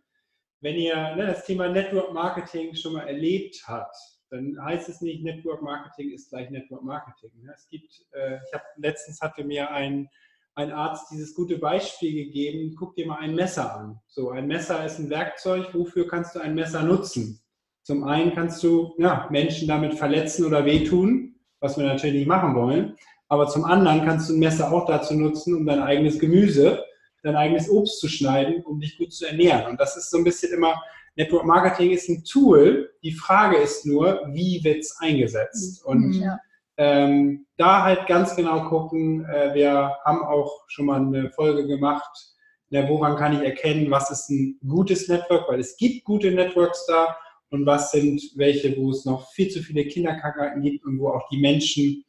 Wenn 0.60 0.76
ihr 0.76 0.94
ne, 1.16 1.26
das 1.26 1.44
Thema 1.44 1.68
Network 1.68 2.12
Marketing 2.14 2.74
schon 2.74 2.94
mal 2.94 3.06
erlebt 3.06 3.62
habt, 3.66 3.96
dann 4.34 4.56
heißt 4.64 4.88
es 4.88 5.00
nicht, 5.00 5.22
Network 5.22 5.62
Marketing 5.62 6.10
ist 6.10 6.30
gleich 6.30 6.50
Network 6.50 6.82
Marketing. 6.82 7.30
Es 7.54 7.68
gibt, 7.68 8.04
äh, 8.12 8.36
ich 8.46 8.52
habe 8.52 8.64
letztens 8.76 9.20
hatte 9.20 9.44
mir 9.44 9.70
ein, 9.70 10.08
ein 10.56 10.72
Arzt 10.72 11.10
dieses 11.12 11.34
gute 11.34 11.58
Beispiel 11.58 12.24
gegeben, 12.24 12.74
guck 12.76 12.96
dir 12.96 13.06
mal 13.06 13.18
ein 13.20 13.34
Messer 13.34 13.76
an. 13.76 14.00
So, 14.08 14.30
ein 14.30 14.46
Messer 14.46 14.84
ist 14.84 14.98
ein 14.98 15.10
Werkzeug, 15.10 15.72
wofür 15.72 16.08
kannst 16.08 16.34
du 16.34 16.40
ein 16.40 16.54
Messer 16.54 16.82
nutzen? 16.82 17.40
Zum 17.82 18.04
einen 18.04 18.34
kannst 18.34 18.62
du 18.64 18.94
ja, 18.98 19.28
Menschen 19.30 19.68
damit 19.68 19.94
verletzen 19.94 20.44
oder 20.46 20.64
wehtun, 20.64 21.36
was 21.60 21.76
wir 21.76 21.84
natürlich 21.84 22.16
nicht 22.16 22.28
machen 22.28 22.54
wollen. 22.54 22.96
Aber 23.28 23.46
zum 23.46 23.64
anderen 23.64 24.04
kannst 24.04 24.28
du 24.28 24.34
ein 24.34 24.40
Messer 24.40 24.72
auch 24.72 24.86
dazu 24.86 25.14
nutzen, 25.14 25.54
um 25.54 25.66
dein 25.66 25.80
eigenes 25.80 26.18
Gemüse, 26.18 26.84
dein 27.22 27.36
eigenes 27.36 27.70
Obst 27.70 28.00
zu 28.00 28.08
schneiden, 28.08 28.64
um 28.64 28.80
dich 28.80 28.98
gut 28.98 29.12
zu 29.12 29.26
ernähren. 29.26 29.70
Und 29.70 29.80
das 29.80 29.96
ist 29.96 30.10
so 30.10 30.18
ein 30.18 30.24
bisschen 30.24 30.52
immer 30.52 30.82
Network 31.16 31.44
Marketing 31.44 31.90
ist 31.90 32.08
ein 32.08 32.24
Tool. 32.24 32.90
Die 33.02 33.12
Frage 33.12 33.56
ist 33.56 33.86
nur, 33.86 34.22
wie 34.32 34.62
wird 34.64 34.80
es 34.80 34.96
eingesetzt? 34.98 35.84
Und 35.84 36.16
mhm. 36.16 36.22
ja. 36.22 36.38
ähm, 36.76 37.46
da 37.56 37.84
halt 37.84 38.06
ganz 38.06 38.34
genau 38.34 38.68
gucken. 38.68 39.24
Äh, 39.26 39.54
wir 39.54 39.92
haben 40.04 40.24
auch 40.24 40.64
schon 40.68 40.86
mal 40.86 41.00
eine 41.00 41.30
Folge 41.30 41.66
gemacht, 41.66 42.34
na, 42.70 42.88
woran 42.88 43.16
kann 43.16 43.34
ich 43.34 43.46
erkennen, 43.46 43.90
was 43.90 44.10
ist 44.10 44.30
ein 44.30 44.58
gutes 44.66 45.08
Network, 45.08 45.48
weil 45.48 45.60
es 45.60 45.76
gibt 45.76 46.04
gute 46.04 46.32
Networks 46.32 46.86
da 46.86 47.16
und 47.50 47.66
was 47.66 47.92
sind 47.92 48.20
welche, 48.34 48.76
wo 48.76 48.90
es 48.90 49.04
noch 49.04 49.30
viel 49.30 49.48
zu 49.48 49.60
viele 49.60 49.84
Kinderkrankheiten 49.84 50.60
gibt 50.60 50.84
und 50.84 50.98
wo 50.98 51.10
auch 51.10 51.28
die 51.30 51.38
Menschen 51.38 52.04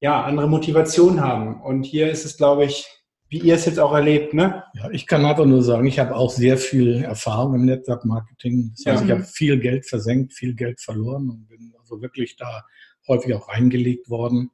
ja 0.00 0.22
andere 0.22 0.48
Motivation 0.48 1.20
haben. 1.20 1.60
Und 1.60 1.82
hier 1.82 2.10
ist 2.10 2.24
es, 2.24 2.38
glaube 2.38 2.64
ich, 2.64 2.88
wie 3.30 3.38
ihr 3.38 3.54
es 3.54 3.64
jetzt 3.64 3.78
auch 3.78 3.94
erlebt, 3.94 4.34
ne? 4.34 4.64
Ja, 4.74 4.90
ich 4.90 5.06
kann 5.06 5.24
einfach 5.24 5.46
nur 5.46 5.62
sagen, 5.62 5.86
ich 5.86 6.00
habe 6.00 6.16
auch 6.16 6.30
sehr 6.30 6.58
viel 6.58 7.04
Erfahrung 7.04 7.54
im 7.54 7.64
Network 7.64 8.04
Marketing. 8.04 8.74
Das 8.76 8.92
heißt, 8.92 9.02
ja. 9.02 9.06
ich 9.06 9.12
habe 9.12 9.22
viel 9.22 9.60
Geld 9.60 9.86
versenkt, 9.86 10.34
viel 10.34 10.54
Geld 10.54 10.80
verloren 10.80 11.30
und 11.30 11.48
bin 11.48 11.72
also 11.78 12.02
wirklich 12.02 12.36
da 12.36 12.64
häufig 13.06 13.32
auch 13.34 13.48
reingelegt 13.48 14.10
worden. 14.10 14.50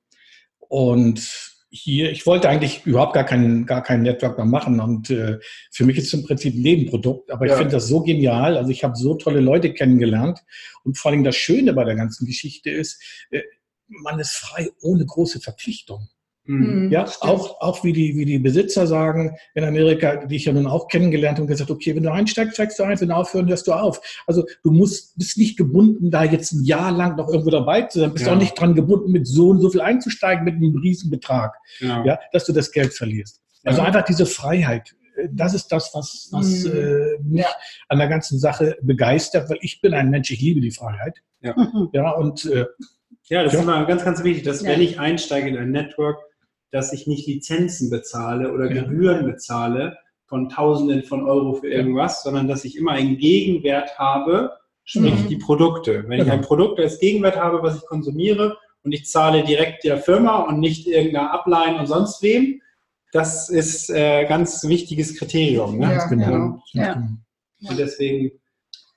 Und 0.59 1.57
hier, 1.71 2.11
ich 2.11 2.27
wollte 2.27 2.51
eigentlich 2.51 2.85
überhaupt 2.85 3.15
gar 3.15 3.25
keinen, 3.25 3.65
gar 3.65 3.83
keinen 3.83 4.03
Network 4.03 4.37
mehr 4.37 4.47
machen 4.47 4.79
und 4.81 5.11
äh, 5.11 5.39
für 5.73 5.85
mich 5.85 5.97
ist 5.97 6.07
es 6.07 6.15
im 6.15 6.25
Prinzip 6.25 6.55
ein 6.55 6.63
Nebenprodukt, 6.63 7.31
aber 7.31 7.47
ich 7.47 7.53
ja. 7.53 7.59
finde 7.59 7.73
das 7.73 7.89
so 7.89 8.03
genial. 8.03 8.57
Also 8.57 8.71
ich 8.71 8.85
habe 8.85 8.97
so 8.97 9.15
tolle 9.15 9.41
Leute 9.41 9.73
kennengelernt 9.73 10.41
und 10.85 10.99
vor 10.99 11.11
allem 11.11 11.25
das 11.25 11.37
Schöne 11.37 11.73
bei 11.73 11.85
der 11.85 11.97
ganzen 11.97 12.27
Geschichte 12.27 12.71
ist, 12.71 13.03
äh, 13.31 13.43
man 13.89 14.19
ist 14.19 14.33
frei 14.33 14.69
ohne 14.83 15.07
große 15.07 15.41
Verpflichtung. 15.41 16.09
Mhm. 16.47 16.91
Ja, 16.91 17.05
auch, 17.21 17.61
auch 17.61 17.83
wie 17.85 17.93
die, 17.93 18.17
wie 18.17 18.25
die 18.25 18.39
Besitzer 18.39 18.87
sagen 18.87 19.37
in 19.55 19.65
Amerika, 19.65 20.27
die 20.27 20.37
ich 20.37 20.45
ja 20.45 20.53
nun 20.53 20.67
auch 20.67 20.89
kennengelernt 20.89 21.39
habe, 21.39 21.43
und 21.43 21.49
gesagt, 21.49 21.71
okay, 21.71 21.95
wenn 21.95 22.05
du 22.05 22.13
einsteigst, 22.13 22.55
steigst 22.55 22.79
du 22.79 22.85
ein, 22.85 23.01
wenn 23.01 23.09
du 23.09 23.15
aufhören, 23.15 23.49
hörst 23.49 23.67
du 23.67 23.73
auf. 23.73 24.01
Also 24.27 24.45
du 24.63 24.71
musst, 24.71 25.17
bist 25.19 25.39
nicht 25.39 25.57
gebunden, 25.57 26.11
da 26.11 26.25
jetzt 26.25 26.53
ein 26.53 26.65
Jahr 26.65 26.93
lang 26.93 27.17
noch 27.17 27.29
irgendwo 27.29 27.51
dabei 27.51 27.83
zu 27.83 28.01
sein, 28.01 28.13
bist 28.13 28.27
ja. 28.27 28.33
auch 28.33 28.39
nicht 28.39 28.59
dran 28.59 28.75
gebunden, 28.75 29.11
mit 29.11 29.27
so 29.27 29.49
und 29.49 29.61
so 29.61 29.71
viel 29.71 29.81
einzusteigen, 29.81 30.45
mit 30.45 30.55
einem 30.55 30.77
Riesenbetrag, 30.77 31.55
ja. 31.81 32.05
ja 32.05 32.19
dass 32.33 32.45
du 32.45 32.53
das 32.53 32.71
Geld 32.71 32.95
verlierst. 32.95 33.41
Also 33.65 33.81
ja. 33.81 33.87
einfach 33.87 34.03
diese 34.03 34.27
Freiheit. 34.27 34.95
Das 35.33 35.55
ist 35.55 35.69
das, 35.69 35.91
was, 35.95 36.29
was 36.31 36.65
mhm. 36.65 36.73
äh, 36.73 37.19
mich 37.23 37.47
an 37.89 37.99
der 37.99 38.09
ganzen 38.09 38.39
Sache 38.39 38.77
begeistert, 38.83 39.49
weil 39.49 39.59
ich 39.63 39.81
bin 39.81 39.95
ein 39.95 40.11
Mensch, 40.11 40.31
ich 40.31 40.41
liebe 40.41 40.61
die 40.61 40.71
Freiheit. 40.71 41.19
Ja, 41.41 41.55
ja 41.93 42.11
und 42.11 42.45
äh, 42.45 42.67
ja, 43.29 43.43
das 43.43 43.55
ist 43.55 43.63
immer 43.63 43.85
ganz, 43.87 44.05
ganz 44.05 44.23
wichtig, 44.23 44.45
dass 44.45 44.63
wenn 44.63 44.81
ich 44.81 45.01
einsteige 45.01 45.49
in 45.49 45.57
ein 45.57 45.71
Network, 45.71 46.19
dass 46.77 46.93
ich 46.93 47.07
nicht 47.07 47.27
Lizenzen 47.27 47.89
bezahle 47.89 48.53
oder 48.53 48.71
ja. 48.71 48.83
Gebühren 48.83 49.25
bezahle 49.25 49.97
von 50.27 50.51
Tausenden 50.51 51.05
von 51.05 51.25
Euro 51.25 51.55
für 51.55 51.69
irgendwas, 51.69 52.23
sondern 52.23 52.49
dass 52.49 52.67
ich 52.67 52.77
immer 52.77 52.93
einen 52.93 53.17
Gegenwert 53.17 53.99
habe, 53.99 54.53
sprich 54.85 55.25
mhm. 55.25 55.29
die 55.29 55.37
Produkte. 55.37 56.05
Wenn 56.07 56.19
genau. 56.19 56.25
ich 56.25 56.33
ein 56.33 56.41
Produkt 56.43 56.79
als 56.79 56.99
Gegenwert 56.99 57.37
habe, 57.37 57.63
was 57.63 57.77
ich 57.77 57.87
konsumiere 57.87 58.59
und 58.85 58.93
ich 58.93 59.07
zahle 59.07 59.43
direkt 59.43 59.85
der 59.85 59.97
Firma 59.97 60.41
und 60.41 60.61
nicht 60.61 60.87
irgendeiner 60.87 61.33
Ableihen 61.33 61.81
und 61.81 61.87
sonst 61.87 62.23
wem, 62.23 62.61
das 63.11 63.49
ist 63.49 63.89
äh, 63.89 64.27
ganz 64.27 64.63
wichtiges 64.65 65.17
Kriterium. 65.17 65.79
Ne? 65.79 65.95
Ja, 65.95 66.07
genau. 66.09 66.35
Und, 66.35 66.63
ja. 66.73 67.03
und 67.69 67.79
deswegen 67.79 68.33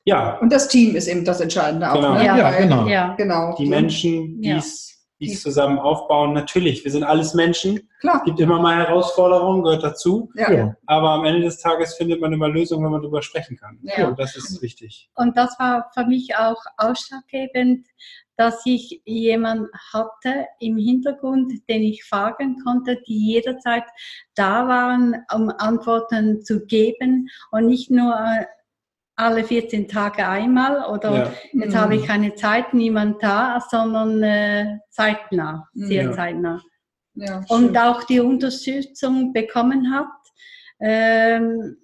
ja. 0.03 0.37
Und 0.39 0.51
das 0.51 0.67
Team 0.67 0.95
ist 0.95 1.07
eben 1.07 1.23
das 1.23 1.39
Entscheidende 1.39 1.89
auch. 1.89 1.95
Genau. 1.95 2.13
Ne? 2.15 2.25
Ja, 2.25 2.37
ja, 2.37 2.59
genau. 2.59 2.87
ja, 2.87 3.15
genau. 3.15 3.55
Die 3.57 3.67
Menschen, 3.67 4.41
die 4.41 4.49
es 4.49 4.98
die 5.19 5.31
es 5.31 5.41
zusammen 5.41 5.79
aufbauen. 5.79 6.33
Natürlich, 6.33 6.83
wir 6.83 6.91
sind 6.91 7.03
alles 7.03 7.33
Menschen. 7.33 7.89
Klar. 7.99 8.17
Es 8.17 8.23
gibt 8.23 8.39
immer 8.39 8.59
mal 8.59 8.75
Herausforderungen, 8.77 9.63
gehört 9.63 9.83
dazu. 9.83 10.31
Ja. 10.35 10.75
Aber 10.85 11.09
am 11.11 11.25
Ende 11.25 11.41
des 11.41 11.59
Tages 11.59 11.95
findet 11.95 12.21
man 12.21 12.31
immer 12.31 12.47
Lösungen, 12.47 12.85
wenn 12.85 12.91
man 12.91 13.01
darüber 13.01 13.21
sprechen 13.21 13.57
kann. 13.57 13.79
Ja. 13.81 14.07
Und 14.07 14.19
das 14.19 14.35
ist 14.35 14.61
wichtig. 14.61 15.09
Und 15.15 15.37
das 15.37 15.59
war 15.59 15.89
für 15.93 16.05
mich 16.05 16.35
auch 16.35 16.61
ausschlaggebend, 16.77 17.87
dass 18.37 18.61
ich 18.65 19.01
jemanden 19.03 19.67
hatte 19.91 20.45
im 20.61 20.77
Hintergrund, 20.77 21.51
den 21.67 21.81
ich 21.81 22.05
fragen 22.05 22.55
konnte, 22.63 22.97
die 23.05 23.33
jederzeit 23.33 23.83
da 24.35 24.65
waren, 24.65 25.17
um 25.35 25.51
Antworten 25.57 26.41
zu 26.41 26.65
geben 26.65 27.27
und 27.51 27.65
nicht 27.65 27.91
nur 27.91 28.15
alle 29.19 29.43
14 29.43 29.87
Tage 29.87 30.27
einmal 30.27 30.85
oder 30.93 31.15
ja. 31.15 31.33
jetzt 31.53 31.73
mhm. 31.73 31.79
habe 31.79 31.95
ich 31.95 32.03
mhm. 32.03 32.07
keine 32.07 32.35
Zeit, 32.35 32.73
niemand 32.73 33.21
da, 33.21 33.61
sondern 33.69 34.23
äh, 34.23 34.77
zeitnah, 34.89 35.69
sehr 35.73 36.03
ja. 36.03 36.13
zeitnah. 36.13 36.61
Ja, 37.15 37.43
und 37.49 37.77
auch 37.77 38.03
die 38.03 38.21
Unterstützung 38.21 39.33
bekommen 39.33 39.91
hat. 39.93 40.07
Ähm, 40.79 41.77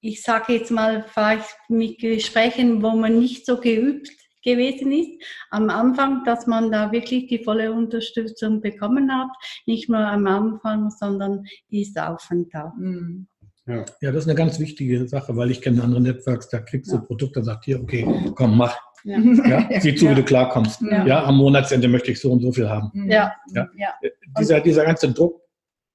ich 0.00 0.22
sage 0.22 0.54
jetzt 0.54 0.70
mal, 0.70 1.04
vielleicht 1.04 1.54
mit 1.68 1.98
Gesprächen, 1.98 2.82
wo 2.82 2.90
man 2.92 3.18
nicht 3.18 3.44
so 3.44 3.60
geübt 3.60 4.10
gewesen 4.42 4.90
ist, 4.90 5.22
am 5.50 5.70
Anfang, 5.70 6.24
dass 6.24 6.46
man 6.46 6.72
da 6.72 6.92
wirklich 6.92 7.26
die 7.26 7.44
volle 7.44 7.72
Unterstützung 7.72 8.60
bekommen 8.60 9.12
hat. 9.14 9.30
Nicht 9.66 9.88
nur 9.88 10.00
am 10.00 10.26
Anfang, 10.26 10.90
sondern 10.90 11.44
die 11.70 11.82
ist 11.82 11.98
auf 11.98 12.28
und 12.30 12.52
da. 12.52 12.72
Mhm. 12.76 13.28
Ja. 13.66 13.84
ja, 14.00 14.10
das 14.10 14.24
ist 14.24 14.28
eine 14.28 14.36
ganz 14.36 14.58
wichtige 14.58 15.06
Sache, 15.06 15.36
weil 15.36 15.50
ich 15.50 15.60
kenne 15.60 15.82
andere 15.82 16.00
Networks, 16.00 16.48
da 16.48 16.58
kriegst 16.58 16.90
du 16.90 16.96
ja. 16.96 17.02
Produkte 17.02 17.40
und 17.40 17.44
sagt 17.44 17.64
hier, 17.64 17.80
okay, 17.80 18.06
komm, 18.34 18.56
mach. 18.56 18.76
Ja. 19.04 19.18
Ja, 19.18 19.80
sieh 19.80 19.94
zu, 19.94 20.08
wie 20.08 20.14
du 20.14 20.22
klarkommst. 20.22 20.80
Ja. 20.82 21.06
ja. 21.06 21.24
am 21.24 21.36
Monatsende 21.36 21.88
möchte 21.88 22.12
ich 22.12 22.20
so 22.20 22.30
und 22.32 22.40
so 22.40 22.52
viel 22.52 22.68
haben. 22.68 22.90
Ja. 23.08 23.32
ja. 23.52 23.68
Äh, 24.00 24.10
dieser, 24.38 24.60
dieser 24.60 24.84
ganze 24.84 25.12
Druck 25.12 25.40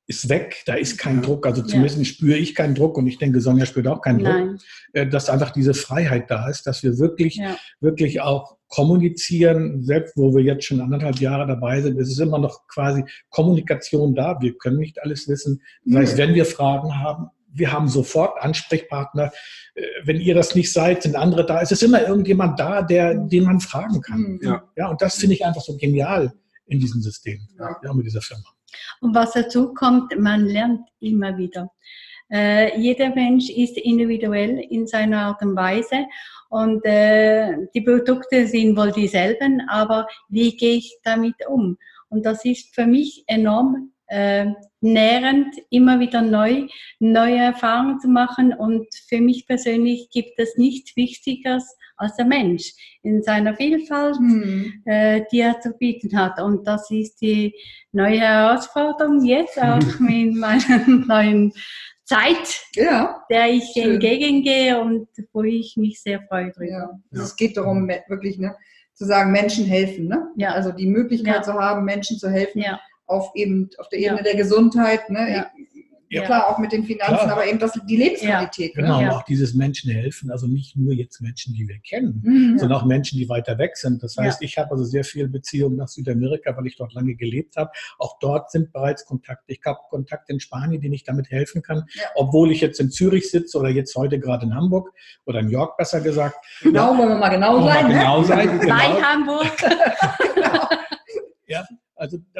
ist 0.07 0.29
weg, 0.29 0.63
da 0.65 0.75
ist 0.75 0.97
kein 0.97 1.21
Druck, 1.21 1.45
also 1.45 1.61
zumindest 1.61 2.05
spüre 2.05 2.37
ich 2.37 2.55
keinen 2.55 2.75
Druck 2.75 2.97
und 2.97 3.07
ich 3.07 3.17
denke, 3.17 3.41
Sonja 3.41 3.65
spürt 3.65 3.87
auch 3.87 4.01
keinen 4.01 4.21
Nein. 4.21 4.47
Druck, 4.47 4.59
äh, 4.93 5.07
dass 5.07 5.29
einfach 5.29 5.51
diese 5.51 5.73
Freiheit 5.73 6.31
da 6.31 6.47
ist, 6.49 6.65
dass 6.65 6.81
wir 6.83 6.97
wirklich, 6.97 7.41
wirklich 7.81 8.21
auch 8.21 8.57
kommunizieren, 8.69 9.83
selbst 9.83 10.15
wo 10.15 10.33
wir 10.33 10.43
jetzt 10.43 10.65
schon 10.65 10.81
anderthalb 10.81 11.19
Jahre 11.19 11.47
dabei 11.47 11.81
sind, 11.81 11.97
ist 11.97 12.11
es 12.11 12.19
immer 12.19 12.39
noch 12.39 12.67
quasi 12.67 13.03
Kommunikation 13.29 14.15
da. 14.15 14.37
Wir 14.41 14.57
können 14.57 14.77
nicht 14.77 15.01
alles 15.01 15.27
wissen. 15.27 15.61
Das 15.85 16.01
heißt, 16.01 16.17
wenn 16.17 16.33
wir 16.33 16.45
Fragen 16.45 16.99
haben, 16.99 17.29
wir 17.57 17.71
haben 17.71 17.87
sofort 17.87 18.41
Ansprechpartner. 18.41 19.31
Äh, 19.75 19.81
wenn 20.03 20.19
ihr 20.19 20.35
das 20.35 20.55
nicht 20.55 20.71
seid, 20.71 21.03
sind 21.03 21.15
andere 21.15 21.45
da. 21.45 21.61
Es 21.61 21.71
ist 21.71 21.83
immer 21.83 22.07
irgendjemand 22.07 22.59
da, 22.59 22.81
der, 22.81 23.15
den 23.15 23.43
man 23.43 23.59
fragen 23.59 24.01
kann. 24.01 24.19
Mhm. 24.19 24.39
Ja, 24.41 24.63
ja 24.75 24.87
und 24.89 25.01
das 25.01 25.15
finde 25.15 25.35
ich 25.35 25.45
einfach 25.45 25.61
so 25.61 25.75
genial 25.77 26.33
in 26.67 26.79
diesem 26.79 27.01
System, 27.01 27.39
ja. 27.57 27.75
ja, 27.83 27.93
mit 27.93 28.05
dieser 28.05 28.21
Firma. 28.21 28.43
Und 29.01 29.15
was 29.15 29.33
dazu 29.33 29.73
kommt, 29.73 30.17
man 30.19 30.45
lernt 30.45 30.81
immer 30.99 31.37
wieder. 31.37 31.71
Äh, 32.29 32.77
jeder 32.79 33.15
Mensch 33.15 33.49
ist 33.49 33.77
individuell 33.77 34.59
in 34.69 34.85
seiner 34.85 35.19
Art 35.27 35.41
und 35.41 35.55
Weise 35.55 36.05
Und 36.49 36.83
äh, 36.85 37.55
die 37.73 37.81
Produkte 37.81 38.47
sind 38.47 38.77
wohl 38.77 38.91
dieselben, 38.91 39.61
aber 39.69 40.07
wie 40.29 40.55
gehe 40.55 40.75
ich 40.77 40.97
damit 41.03 41.35
um? 41.47 41.77
Und 42.09 42.25
das 42.25 42.45
ist 42.45 42.73
für 42.73 42.85
mich 42.85 43.23
enorm 43.27 43.91
äh, 44.07 44.47
nährend, 44.81 45.55
immer 45.69 45.99
wieder 45.99 46.21
neu, 46.21 46.67
neue 46.99 47.37
Erfahrungen 47.37 47.99
zu 47.99 48.07
machen. 48.07 48.53
Und 48.53 48.87
für 49.07 49.21
mich 49.21 49.47
persönlich 49.47 50.09
gibt 50.11 50.37
es 50.37 50.55
nichts 50.57 50.95
Wichtigeres 50.95 51.75
als 51.97 52.15
der 52.15 52.25
Mensch 52.25 52.73
in 53.01 53.23
seiner 53.23 53.55
Vielfalt, 53.55 54.17
hm. 54.17 54.83
äh, 54.85 55.23
die 55.31 55.39
er 55.39 55.59
zu 55.59 55.71
bieten 55.71 56.17
hat. 56.17 56.39
Und 56.39 56.67
das 56.67 56.89
ist 56.91 57.19
die 57.21 57.53
neue 57.91 58.19
Herausforderung 58.19 59.25
jetzt 59.25 59.57
auch 59.61 59.99
mit 59.99 60.35
meiner 60.35 60.87
neuen 60.87 61.53
Zeit, 62.05 62.61
ja, 62.75 63.23
der 63.29 63.49
ich 63.49 63.71
schön. 63.73 63.93
entgegengehe 63.93 64.79
und 64.79 65.09
wo 65.33 65.43
ich 65.43 65.75
mich 65.75 66.01
sehr 66.01 66.21
freue 66.29 66.51
drüber. 66.51 66.71
Ja. 66.71 66.99
Also 67.11 67.23
es 67.25 67.35
geht 67.35 67.57
darum, 67.57 67.89
wirklich 68.07 68.37
ne, 68.37 68.55
zu 68.93 69.05
sagen, 69.05 69.31
Menschen 69.31 69.65
helfen. 69.65 70.07
Ne? 70.07 70.29
Ja. 70.37 70.51
Also 70.51 70.71
die 70.71 70.87
Möglichkeit 70.87 71.35
ja. 71.35 71.41
zu 71.41 71.53
haben, 71.53 71.83
Menschen 71.83 72.17
zu 72.17 72.29
helfen. 72.29 72.59
Ja 72.61 72.79
auf 73.07 73.31
eben 73.35 73.69
auf 73.77 73.89
der 73.89 73.99
Ebene 73.99 74.17
ja. 74.17 74.23
der 74.23 74.35
Gesundheit. 74.35 75.09
Ne? 75.09 75.31
Ja. 75.31 75.51
Ja. 76.09 76.23
Klar, 76.23 76.47
auch 76.47 76.57
mit 76.57 76.71
den 76.71 76.85
Finanzen, 76.85 77.15
Klar. 77.15 77.31
aber 77.33 77.45
eben 77.45 77.59
das, 77.59 77.77
die 77.85 77.97
Lebensqualität. 77.97 78.75
Ja. 78.75 78.81
Ne? 78.81 78.87
Genau, 78.87 79.01
ja. 79.01 79.17
auch 79.17 79.23
dieses 79.23 79.53
Menschen 79.53 79.91
helfen, 79.91 80.31
also 80.31 80.47
nicht 80.47 80.77
nur 80.77 80.93
jetzt 80.93 81.21
Menschen, 81.21 81.53
die 81.53 81.67
wir 81.67 81.79
kennen, 81.79 82.21
mhm. 82.23 82.57
sondern 82.57 82.79
auch 82.79 82.85
Menschen, 82.85 83.17
die 83.17 83.27
weiter 83.27 83.57
weg 83.57 83.75
sind. 83.75 84.01
Das 84.03 84.15
heißt, 84.15 84.41
ich 84.41 84.57
habe 84.57 84.71
also 84.71 84.85
sehr 84.85 85.03
viel 85.03 85.27
Beziehungen 85.27 85.75
nach 85.75 85.89
Südamerika, 85.89 86.55
weil 86.55 86.67
ich 86.67 86.77
dort 86.77 86.93
lange 86.93 87.15
gelebt 87.15 87.57
habe. 87.57 87.71
Auch 87.99 88.19
dort 88.19 88.51
sind 88.51 88.71
bereits 88.71 89.05
Kontakte. 89.05 89.51
Ich 89.51 89.59
habe 89.65 89.79
Kontakte 89.89 90.31
in 90.31 90.39
Spanien, 90.39 90.81
denen 90.81 90.93
ich 90.93 91.03
damit 91.03 91.29
helfen 91.29 91.61
kann, 91.61 91.83
obwohl 92.15 92.51
ich 92.51 92.61
jetzt 92.61 92.79
in 92.79 92.89
Zürich 92.89 93.29
sitze 93.29 93.57
oder 93.57 93.69
jetzt 93.69 93.93
heute 93.95 94.17
gerade 94.17 94.45
in 94.45 94.55
Hamburg 94.55 94.93
oder 95.25 95.39
in 95.39 95.49
York 95.49 95.75
besser 95.77 95.99
gesagt. 95.99 96.37
Genau, 96.61 96.97
wollen 96.97 97.09
wir 97.09 97.17
mal 97.17 97.29
genau 97.29 97.65
sein. 97.65 97.83
Mal 97.83 97.89
ne? 97.89 97.99
genau 97.99 98.23
sein. 98.23 98.47
Genau. 98.67 98.75
Bei 98.75 99.01
Hamburg. 99.01 99.51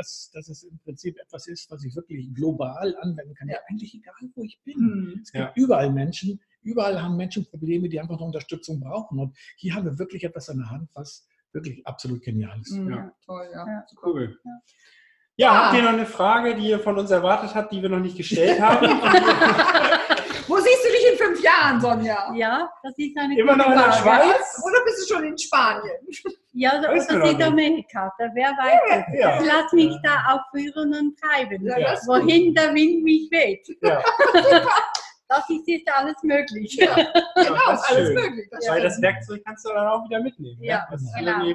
dass, 0.08 0.30
dass 0.34 0.50
es 0.50 0.64
im 0.64 0.80
Prinzip 0.80 1.18
etwas 1.20 1.48
ist, 1.48 1.70
was 1.70 1.84
ich 1.84 1.96
wirklich 1.96 2.34
global 2.34 2.96
anwenden 3.02 3.36
kann. 3.36 3.50
Ja, 3.50 3.58
eigentlich 3.68 3.94
egal, 3.94 4.14
wo 4.36 4.44
ich 4.44 4.60
bin. 4.64 4.78
Mhm. 4.80 5.20
Es 5.24 5.32
gibt 5.32 5.44
ja. 5.44 5.54
überall 5.56 5.92
Menschen, 5.92 6.40
überall 6.62 7.02
haben 7.02 7.18
Menschen 7.18 7.46
Probleme, 7.46 7.90
die 7.90 8.00
einfach 8.00 8.16
noch 8.16 8.26
Unterstützung 8.26 8.80
brauchen. 8.80 9.20
Und 9.20 9.38
hier 9.58 9.76
haben 9.76 9.86
wir 9.86 10.00
wirklich 10.00 10.24
etwas 10.24 10.50
an 10.50 10.58
der 10.58 10.70
Hand, 10.70 10.90
was 10.94 11.28
wirklich 11.52 11.86
absolut 11.86 12.22
genial 12.22 12.60
ist. 12.62 12.72
Mhm. 12.72 12.90
Ja, 12.90 13.16
toll, 13.26 13.50
ja. 13.52 13.68
ja. 13.68 13.86
Cool. 14.04 14.40
Ja. 15.40 15.54
Ja, 15.54 15.66
habt 15.66 15.76
ihr 15.76 15.84
noch 15.84 15.94
eine 15.94 16.06
Frage, 16.08 16.56
die 16.56 16.70
ihr 16.70 16.80
von 16.80 16.98
uns 16.98 17.12
erwartet 17.12 17.54
habt, 17.54 17.72
die 17.72 17.80
wir 17.82 17.90
noch 17.90 18.00
nicht 18.00 18.18
gestellt 18.18 18.60
haben? 18.60 18.88
Wo 20.48 20.58
siehst 20.58 20.84
du 20.84 20.90
dich 20.90 21.12
in 21.12 21.18
fünf 21.18 21.44
Jahren, 21.44 21.80
Sonja? 21.80 22.34
Ja, 22.34 22.72
das 22.82 22.94
ist 22.98 23.16
eine 23.16 23.38
Immer 23.38 23.56
noch 23.56 23.68
in 23.68 23.78
der 23.78 23.92
Schweiz? 23.92 24.60
Oder 24.66 24.84
bist 24.84 25.04
du 25.04 25.14
schon 25.14 25.26
in 25.26 25.38
Spanien? 25.38 25.96
Ja, 26.54 26.80
oder 26.80 27.00
Südamerika, 27.00 28.12
wer 28.18 28.50
weiß. 28.50 29.06
Ja, 29.14 29.38
ja. 29.38 29.40
Lass 29.44 29.72
mich 29.74 29.94
ja. 29.94 30.00
da 30.04 30.34
auch 30.34 30.42
führen 30.50 30.92
und 30.96 31.20
treiben, 31.20 31.68
ja, 31.68 31.96
wohin 32.08 32.56
der 32.56 32.74
Wind 32.74 33.04
mich 33.04 33.30
weht. 33.30 33.68
Ja. 33.84 34.02
das 35.28 35.48
ist 35.50 35.68
jetzt 35.68 35.88
alles 35.94 36.16
möglich. 36.24 36.76
Ja, 36.78 36.96
genau, 36.96 37.60
das 37.68 37.82
ist 37.82 37.92
alles 37.92 38.08
schön. 38.08 38.16
möglich. 38.16 38.48
Das 38.50 38.68
Weil 38.70 38.82
das 38.82 39.00
Werkzeug 39.00 39.42
kannst 39.46 39.66
du 39.66 39.70
dann 39.70 39.86
auch 39.86 40.04
wieder 40.06 40.20
mitnehmen. 40.20 40.64
Ja, 40.64 40.88
ja. 40.90 40.98
genau. 41.20 41.44
Genau. 41.44 41.54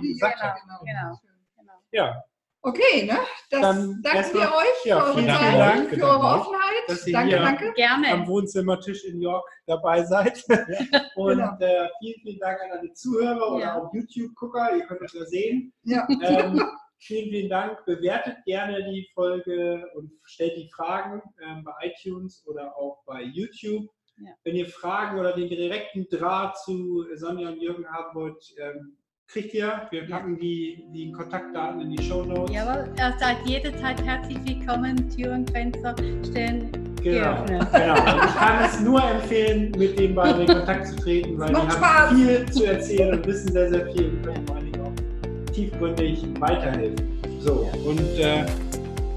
genau. 0.84 1.20
genau. 1.56 1.72
Ja, 1.90 2.22
Okay, 2.64 3.06
ne? 3.06 3.18
Das 3.50 3.60
Dann 3.60 4.00
danken 4.02 4.34
wir 4.34 4.52
euch 4.54 4.84
ja, 4.84 5.00
für, 5.00 5.14
vielen 5.14 5.26
Dank, 5.26 5.58
Dank, 5.58 5.90
für 5.90 6.04
eure 6.04 6.40
Offenheit. 6.40 6.82
Dass 6.86 7.06
ihr 7.08 7.12
danke, 7.12 7.36
danke. 7.36 7.72
Gerne. 7.72 8.08
am 8.08 8.28
Wohnzimmertisch 8.28 9.04
in 9.04 9.20
York 9.20 9.48
dabei 9.66 10.04
seid. 10.04 10.42
Ja. 10.92 11.02
Und 11.16 11.38
genau. 11.38 11.56
äh, 11.58 11.88
vielen, 11.98 12.20
vielen 12.22 12.38
Dank 12.38 12.60
an 12.62 12.78
alle 12.78 12.92
Zuhörer 12.92 13.58
ja. 13.58 13.76
oder 13.76 13.82
auch 13.82 13.94
YouTube-Gucker. 13.94 14.76
Ihr 14.76 14.86
könnt 14.86 15.02
es 15.02 15.12
ja 15.12 15.24
sehen. 15.24 15.72
Ja. 15.82 16.06
Ähm, 16.08 16.62
vielen, 16.98 17.30
vielen 17.30 17.50
Dank. 17.50 17.84
Bewertet 17.84 18.36
gerne 18.44 18.84
die 18.84 19.08
Folge 19.12 19.84
und 19.94 20.12
stellt 20.24 20.56
die 20.56 20.70
Fragen 20.70 21.20
ähm, 21.44 21.64
bei 21.64 21.72
iTunes 21.88 22.46
oder 22.46 22.76
auch 22.76 23.02
bei 23.06 23.22
YouTube. 23.22 23.88
Ja. 24.18 24.30
Wenn 24.44 24.54
ihr 24.54 24.68
Fragen 24.68 25.18
oder 25.18 25.32
den 25.32 25.48
direkten 25.48 26.06
Draht 26.08 26.56
zu 26.58 27.06
Sonja 27.14 27.48
und 27.48 27.60
Jürgen 27.60 27.86
haben 27.88 28.14
wollt, 28.14 28.54
ähm, 28.58 28.96
kriegt 29.28 29.54
ihr. 29.54 29.86
Wir 29.90 30.08
packen 30.08 30.38
die, 30.38 30.84
die 30.92 31.12
Kontaktdaten 31.12 31.80
in 31.80 31.90
die 31.90 32.02
Show 32.02 32.24
Notes. 32.24 32.54
Jawohl, 32.54 32.92
ihr 32.98 33.14
seid 33.18 33.36
jederzeit 33.46 34.04
herzlich 34.04 34.38
willkommen. 34.44 35.08
Tür 35.08 35.32
und 35.32 35.50
Fenster 35.50 35.94
stehen 36.28 36.70
Genau, 37.02 37.44
genau. 37.46 37.94
Und 37.94 38.24
ich 38.24 38.34
kann 38.36 38.64
es 38.64 38.80
nur 38.80 39.02
empfehlen, 39.02 39.72
mit 39.76 39.98
den 39.98 40.14
beiden 40.14 40.42
in 40.42 40.46
Kontakt 40.46 40.86
zu 40.86 40.96
treten, 40.96 41.38
weil 41.38 41.48
die 41.48 41.56
haben 41.56 42.16
viel 42.16 42.50
zu 42.50 42.64
erzählen 42.64 43.14
und 43.14 43.26
wissen 43.26 43.52
sehr, 43.52 43.68
sehr 43.70 43.86
viel 43.92 44.10
und 44.10 44.22
können 44.22 44.46
vor 44.46 44.56
allen 44.56 44.72
Dingen 44.72 44.80
auch 44.84 45.52
tiefgründig 45.52 46.24
weiterhelfen. 46.38 47.20
So, 47.40 47.70
und 47.84 48.18
äh, 48.18 48.44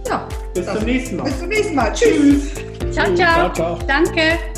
ja, 0.08 0.28
bis 0.54 0.66
zum 0.66 0.84
nächsten 0.84 1.18
Mal. 1.18 1.24
Bis 1.26 1.40
zum 1.40 1.50
nächsten 1.50 1.76
Mal. 1.76 1.94
Tschüss. 1.94 2.54
Ciao, 2.92 3.14
ciao. 3.14 3.16
ciao, 3.16 3.54
ciao. 3.54 3.80
Danke. 3.88 4.55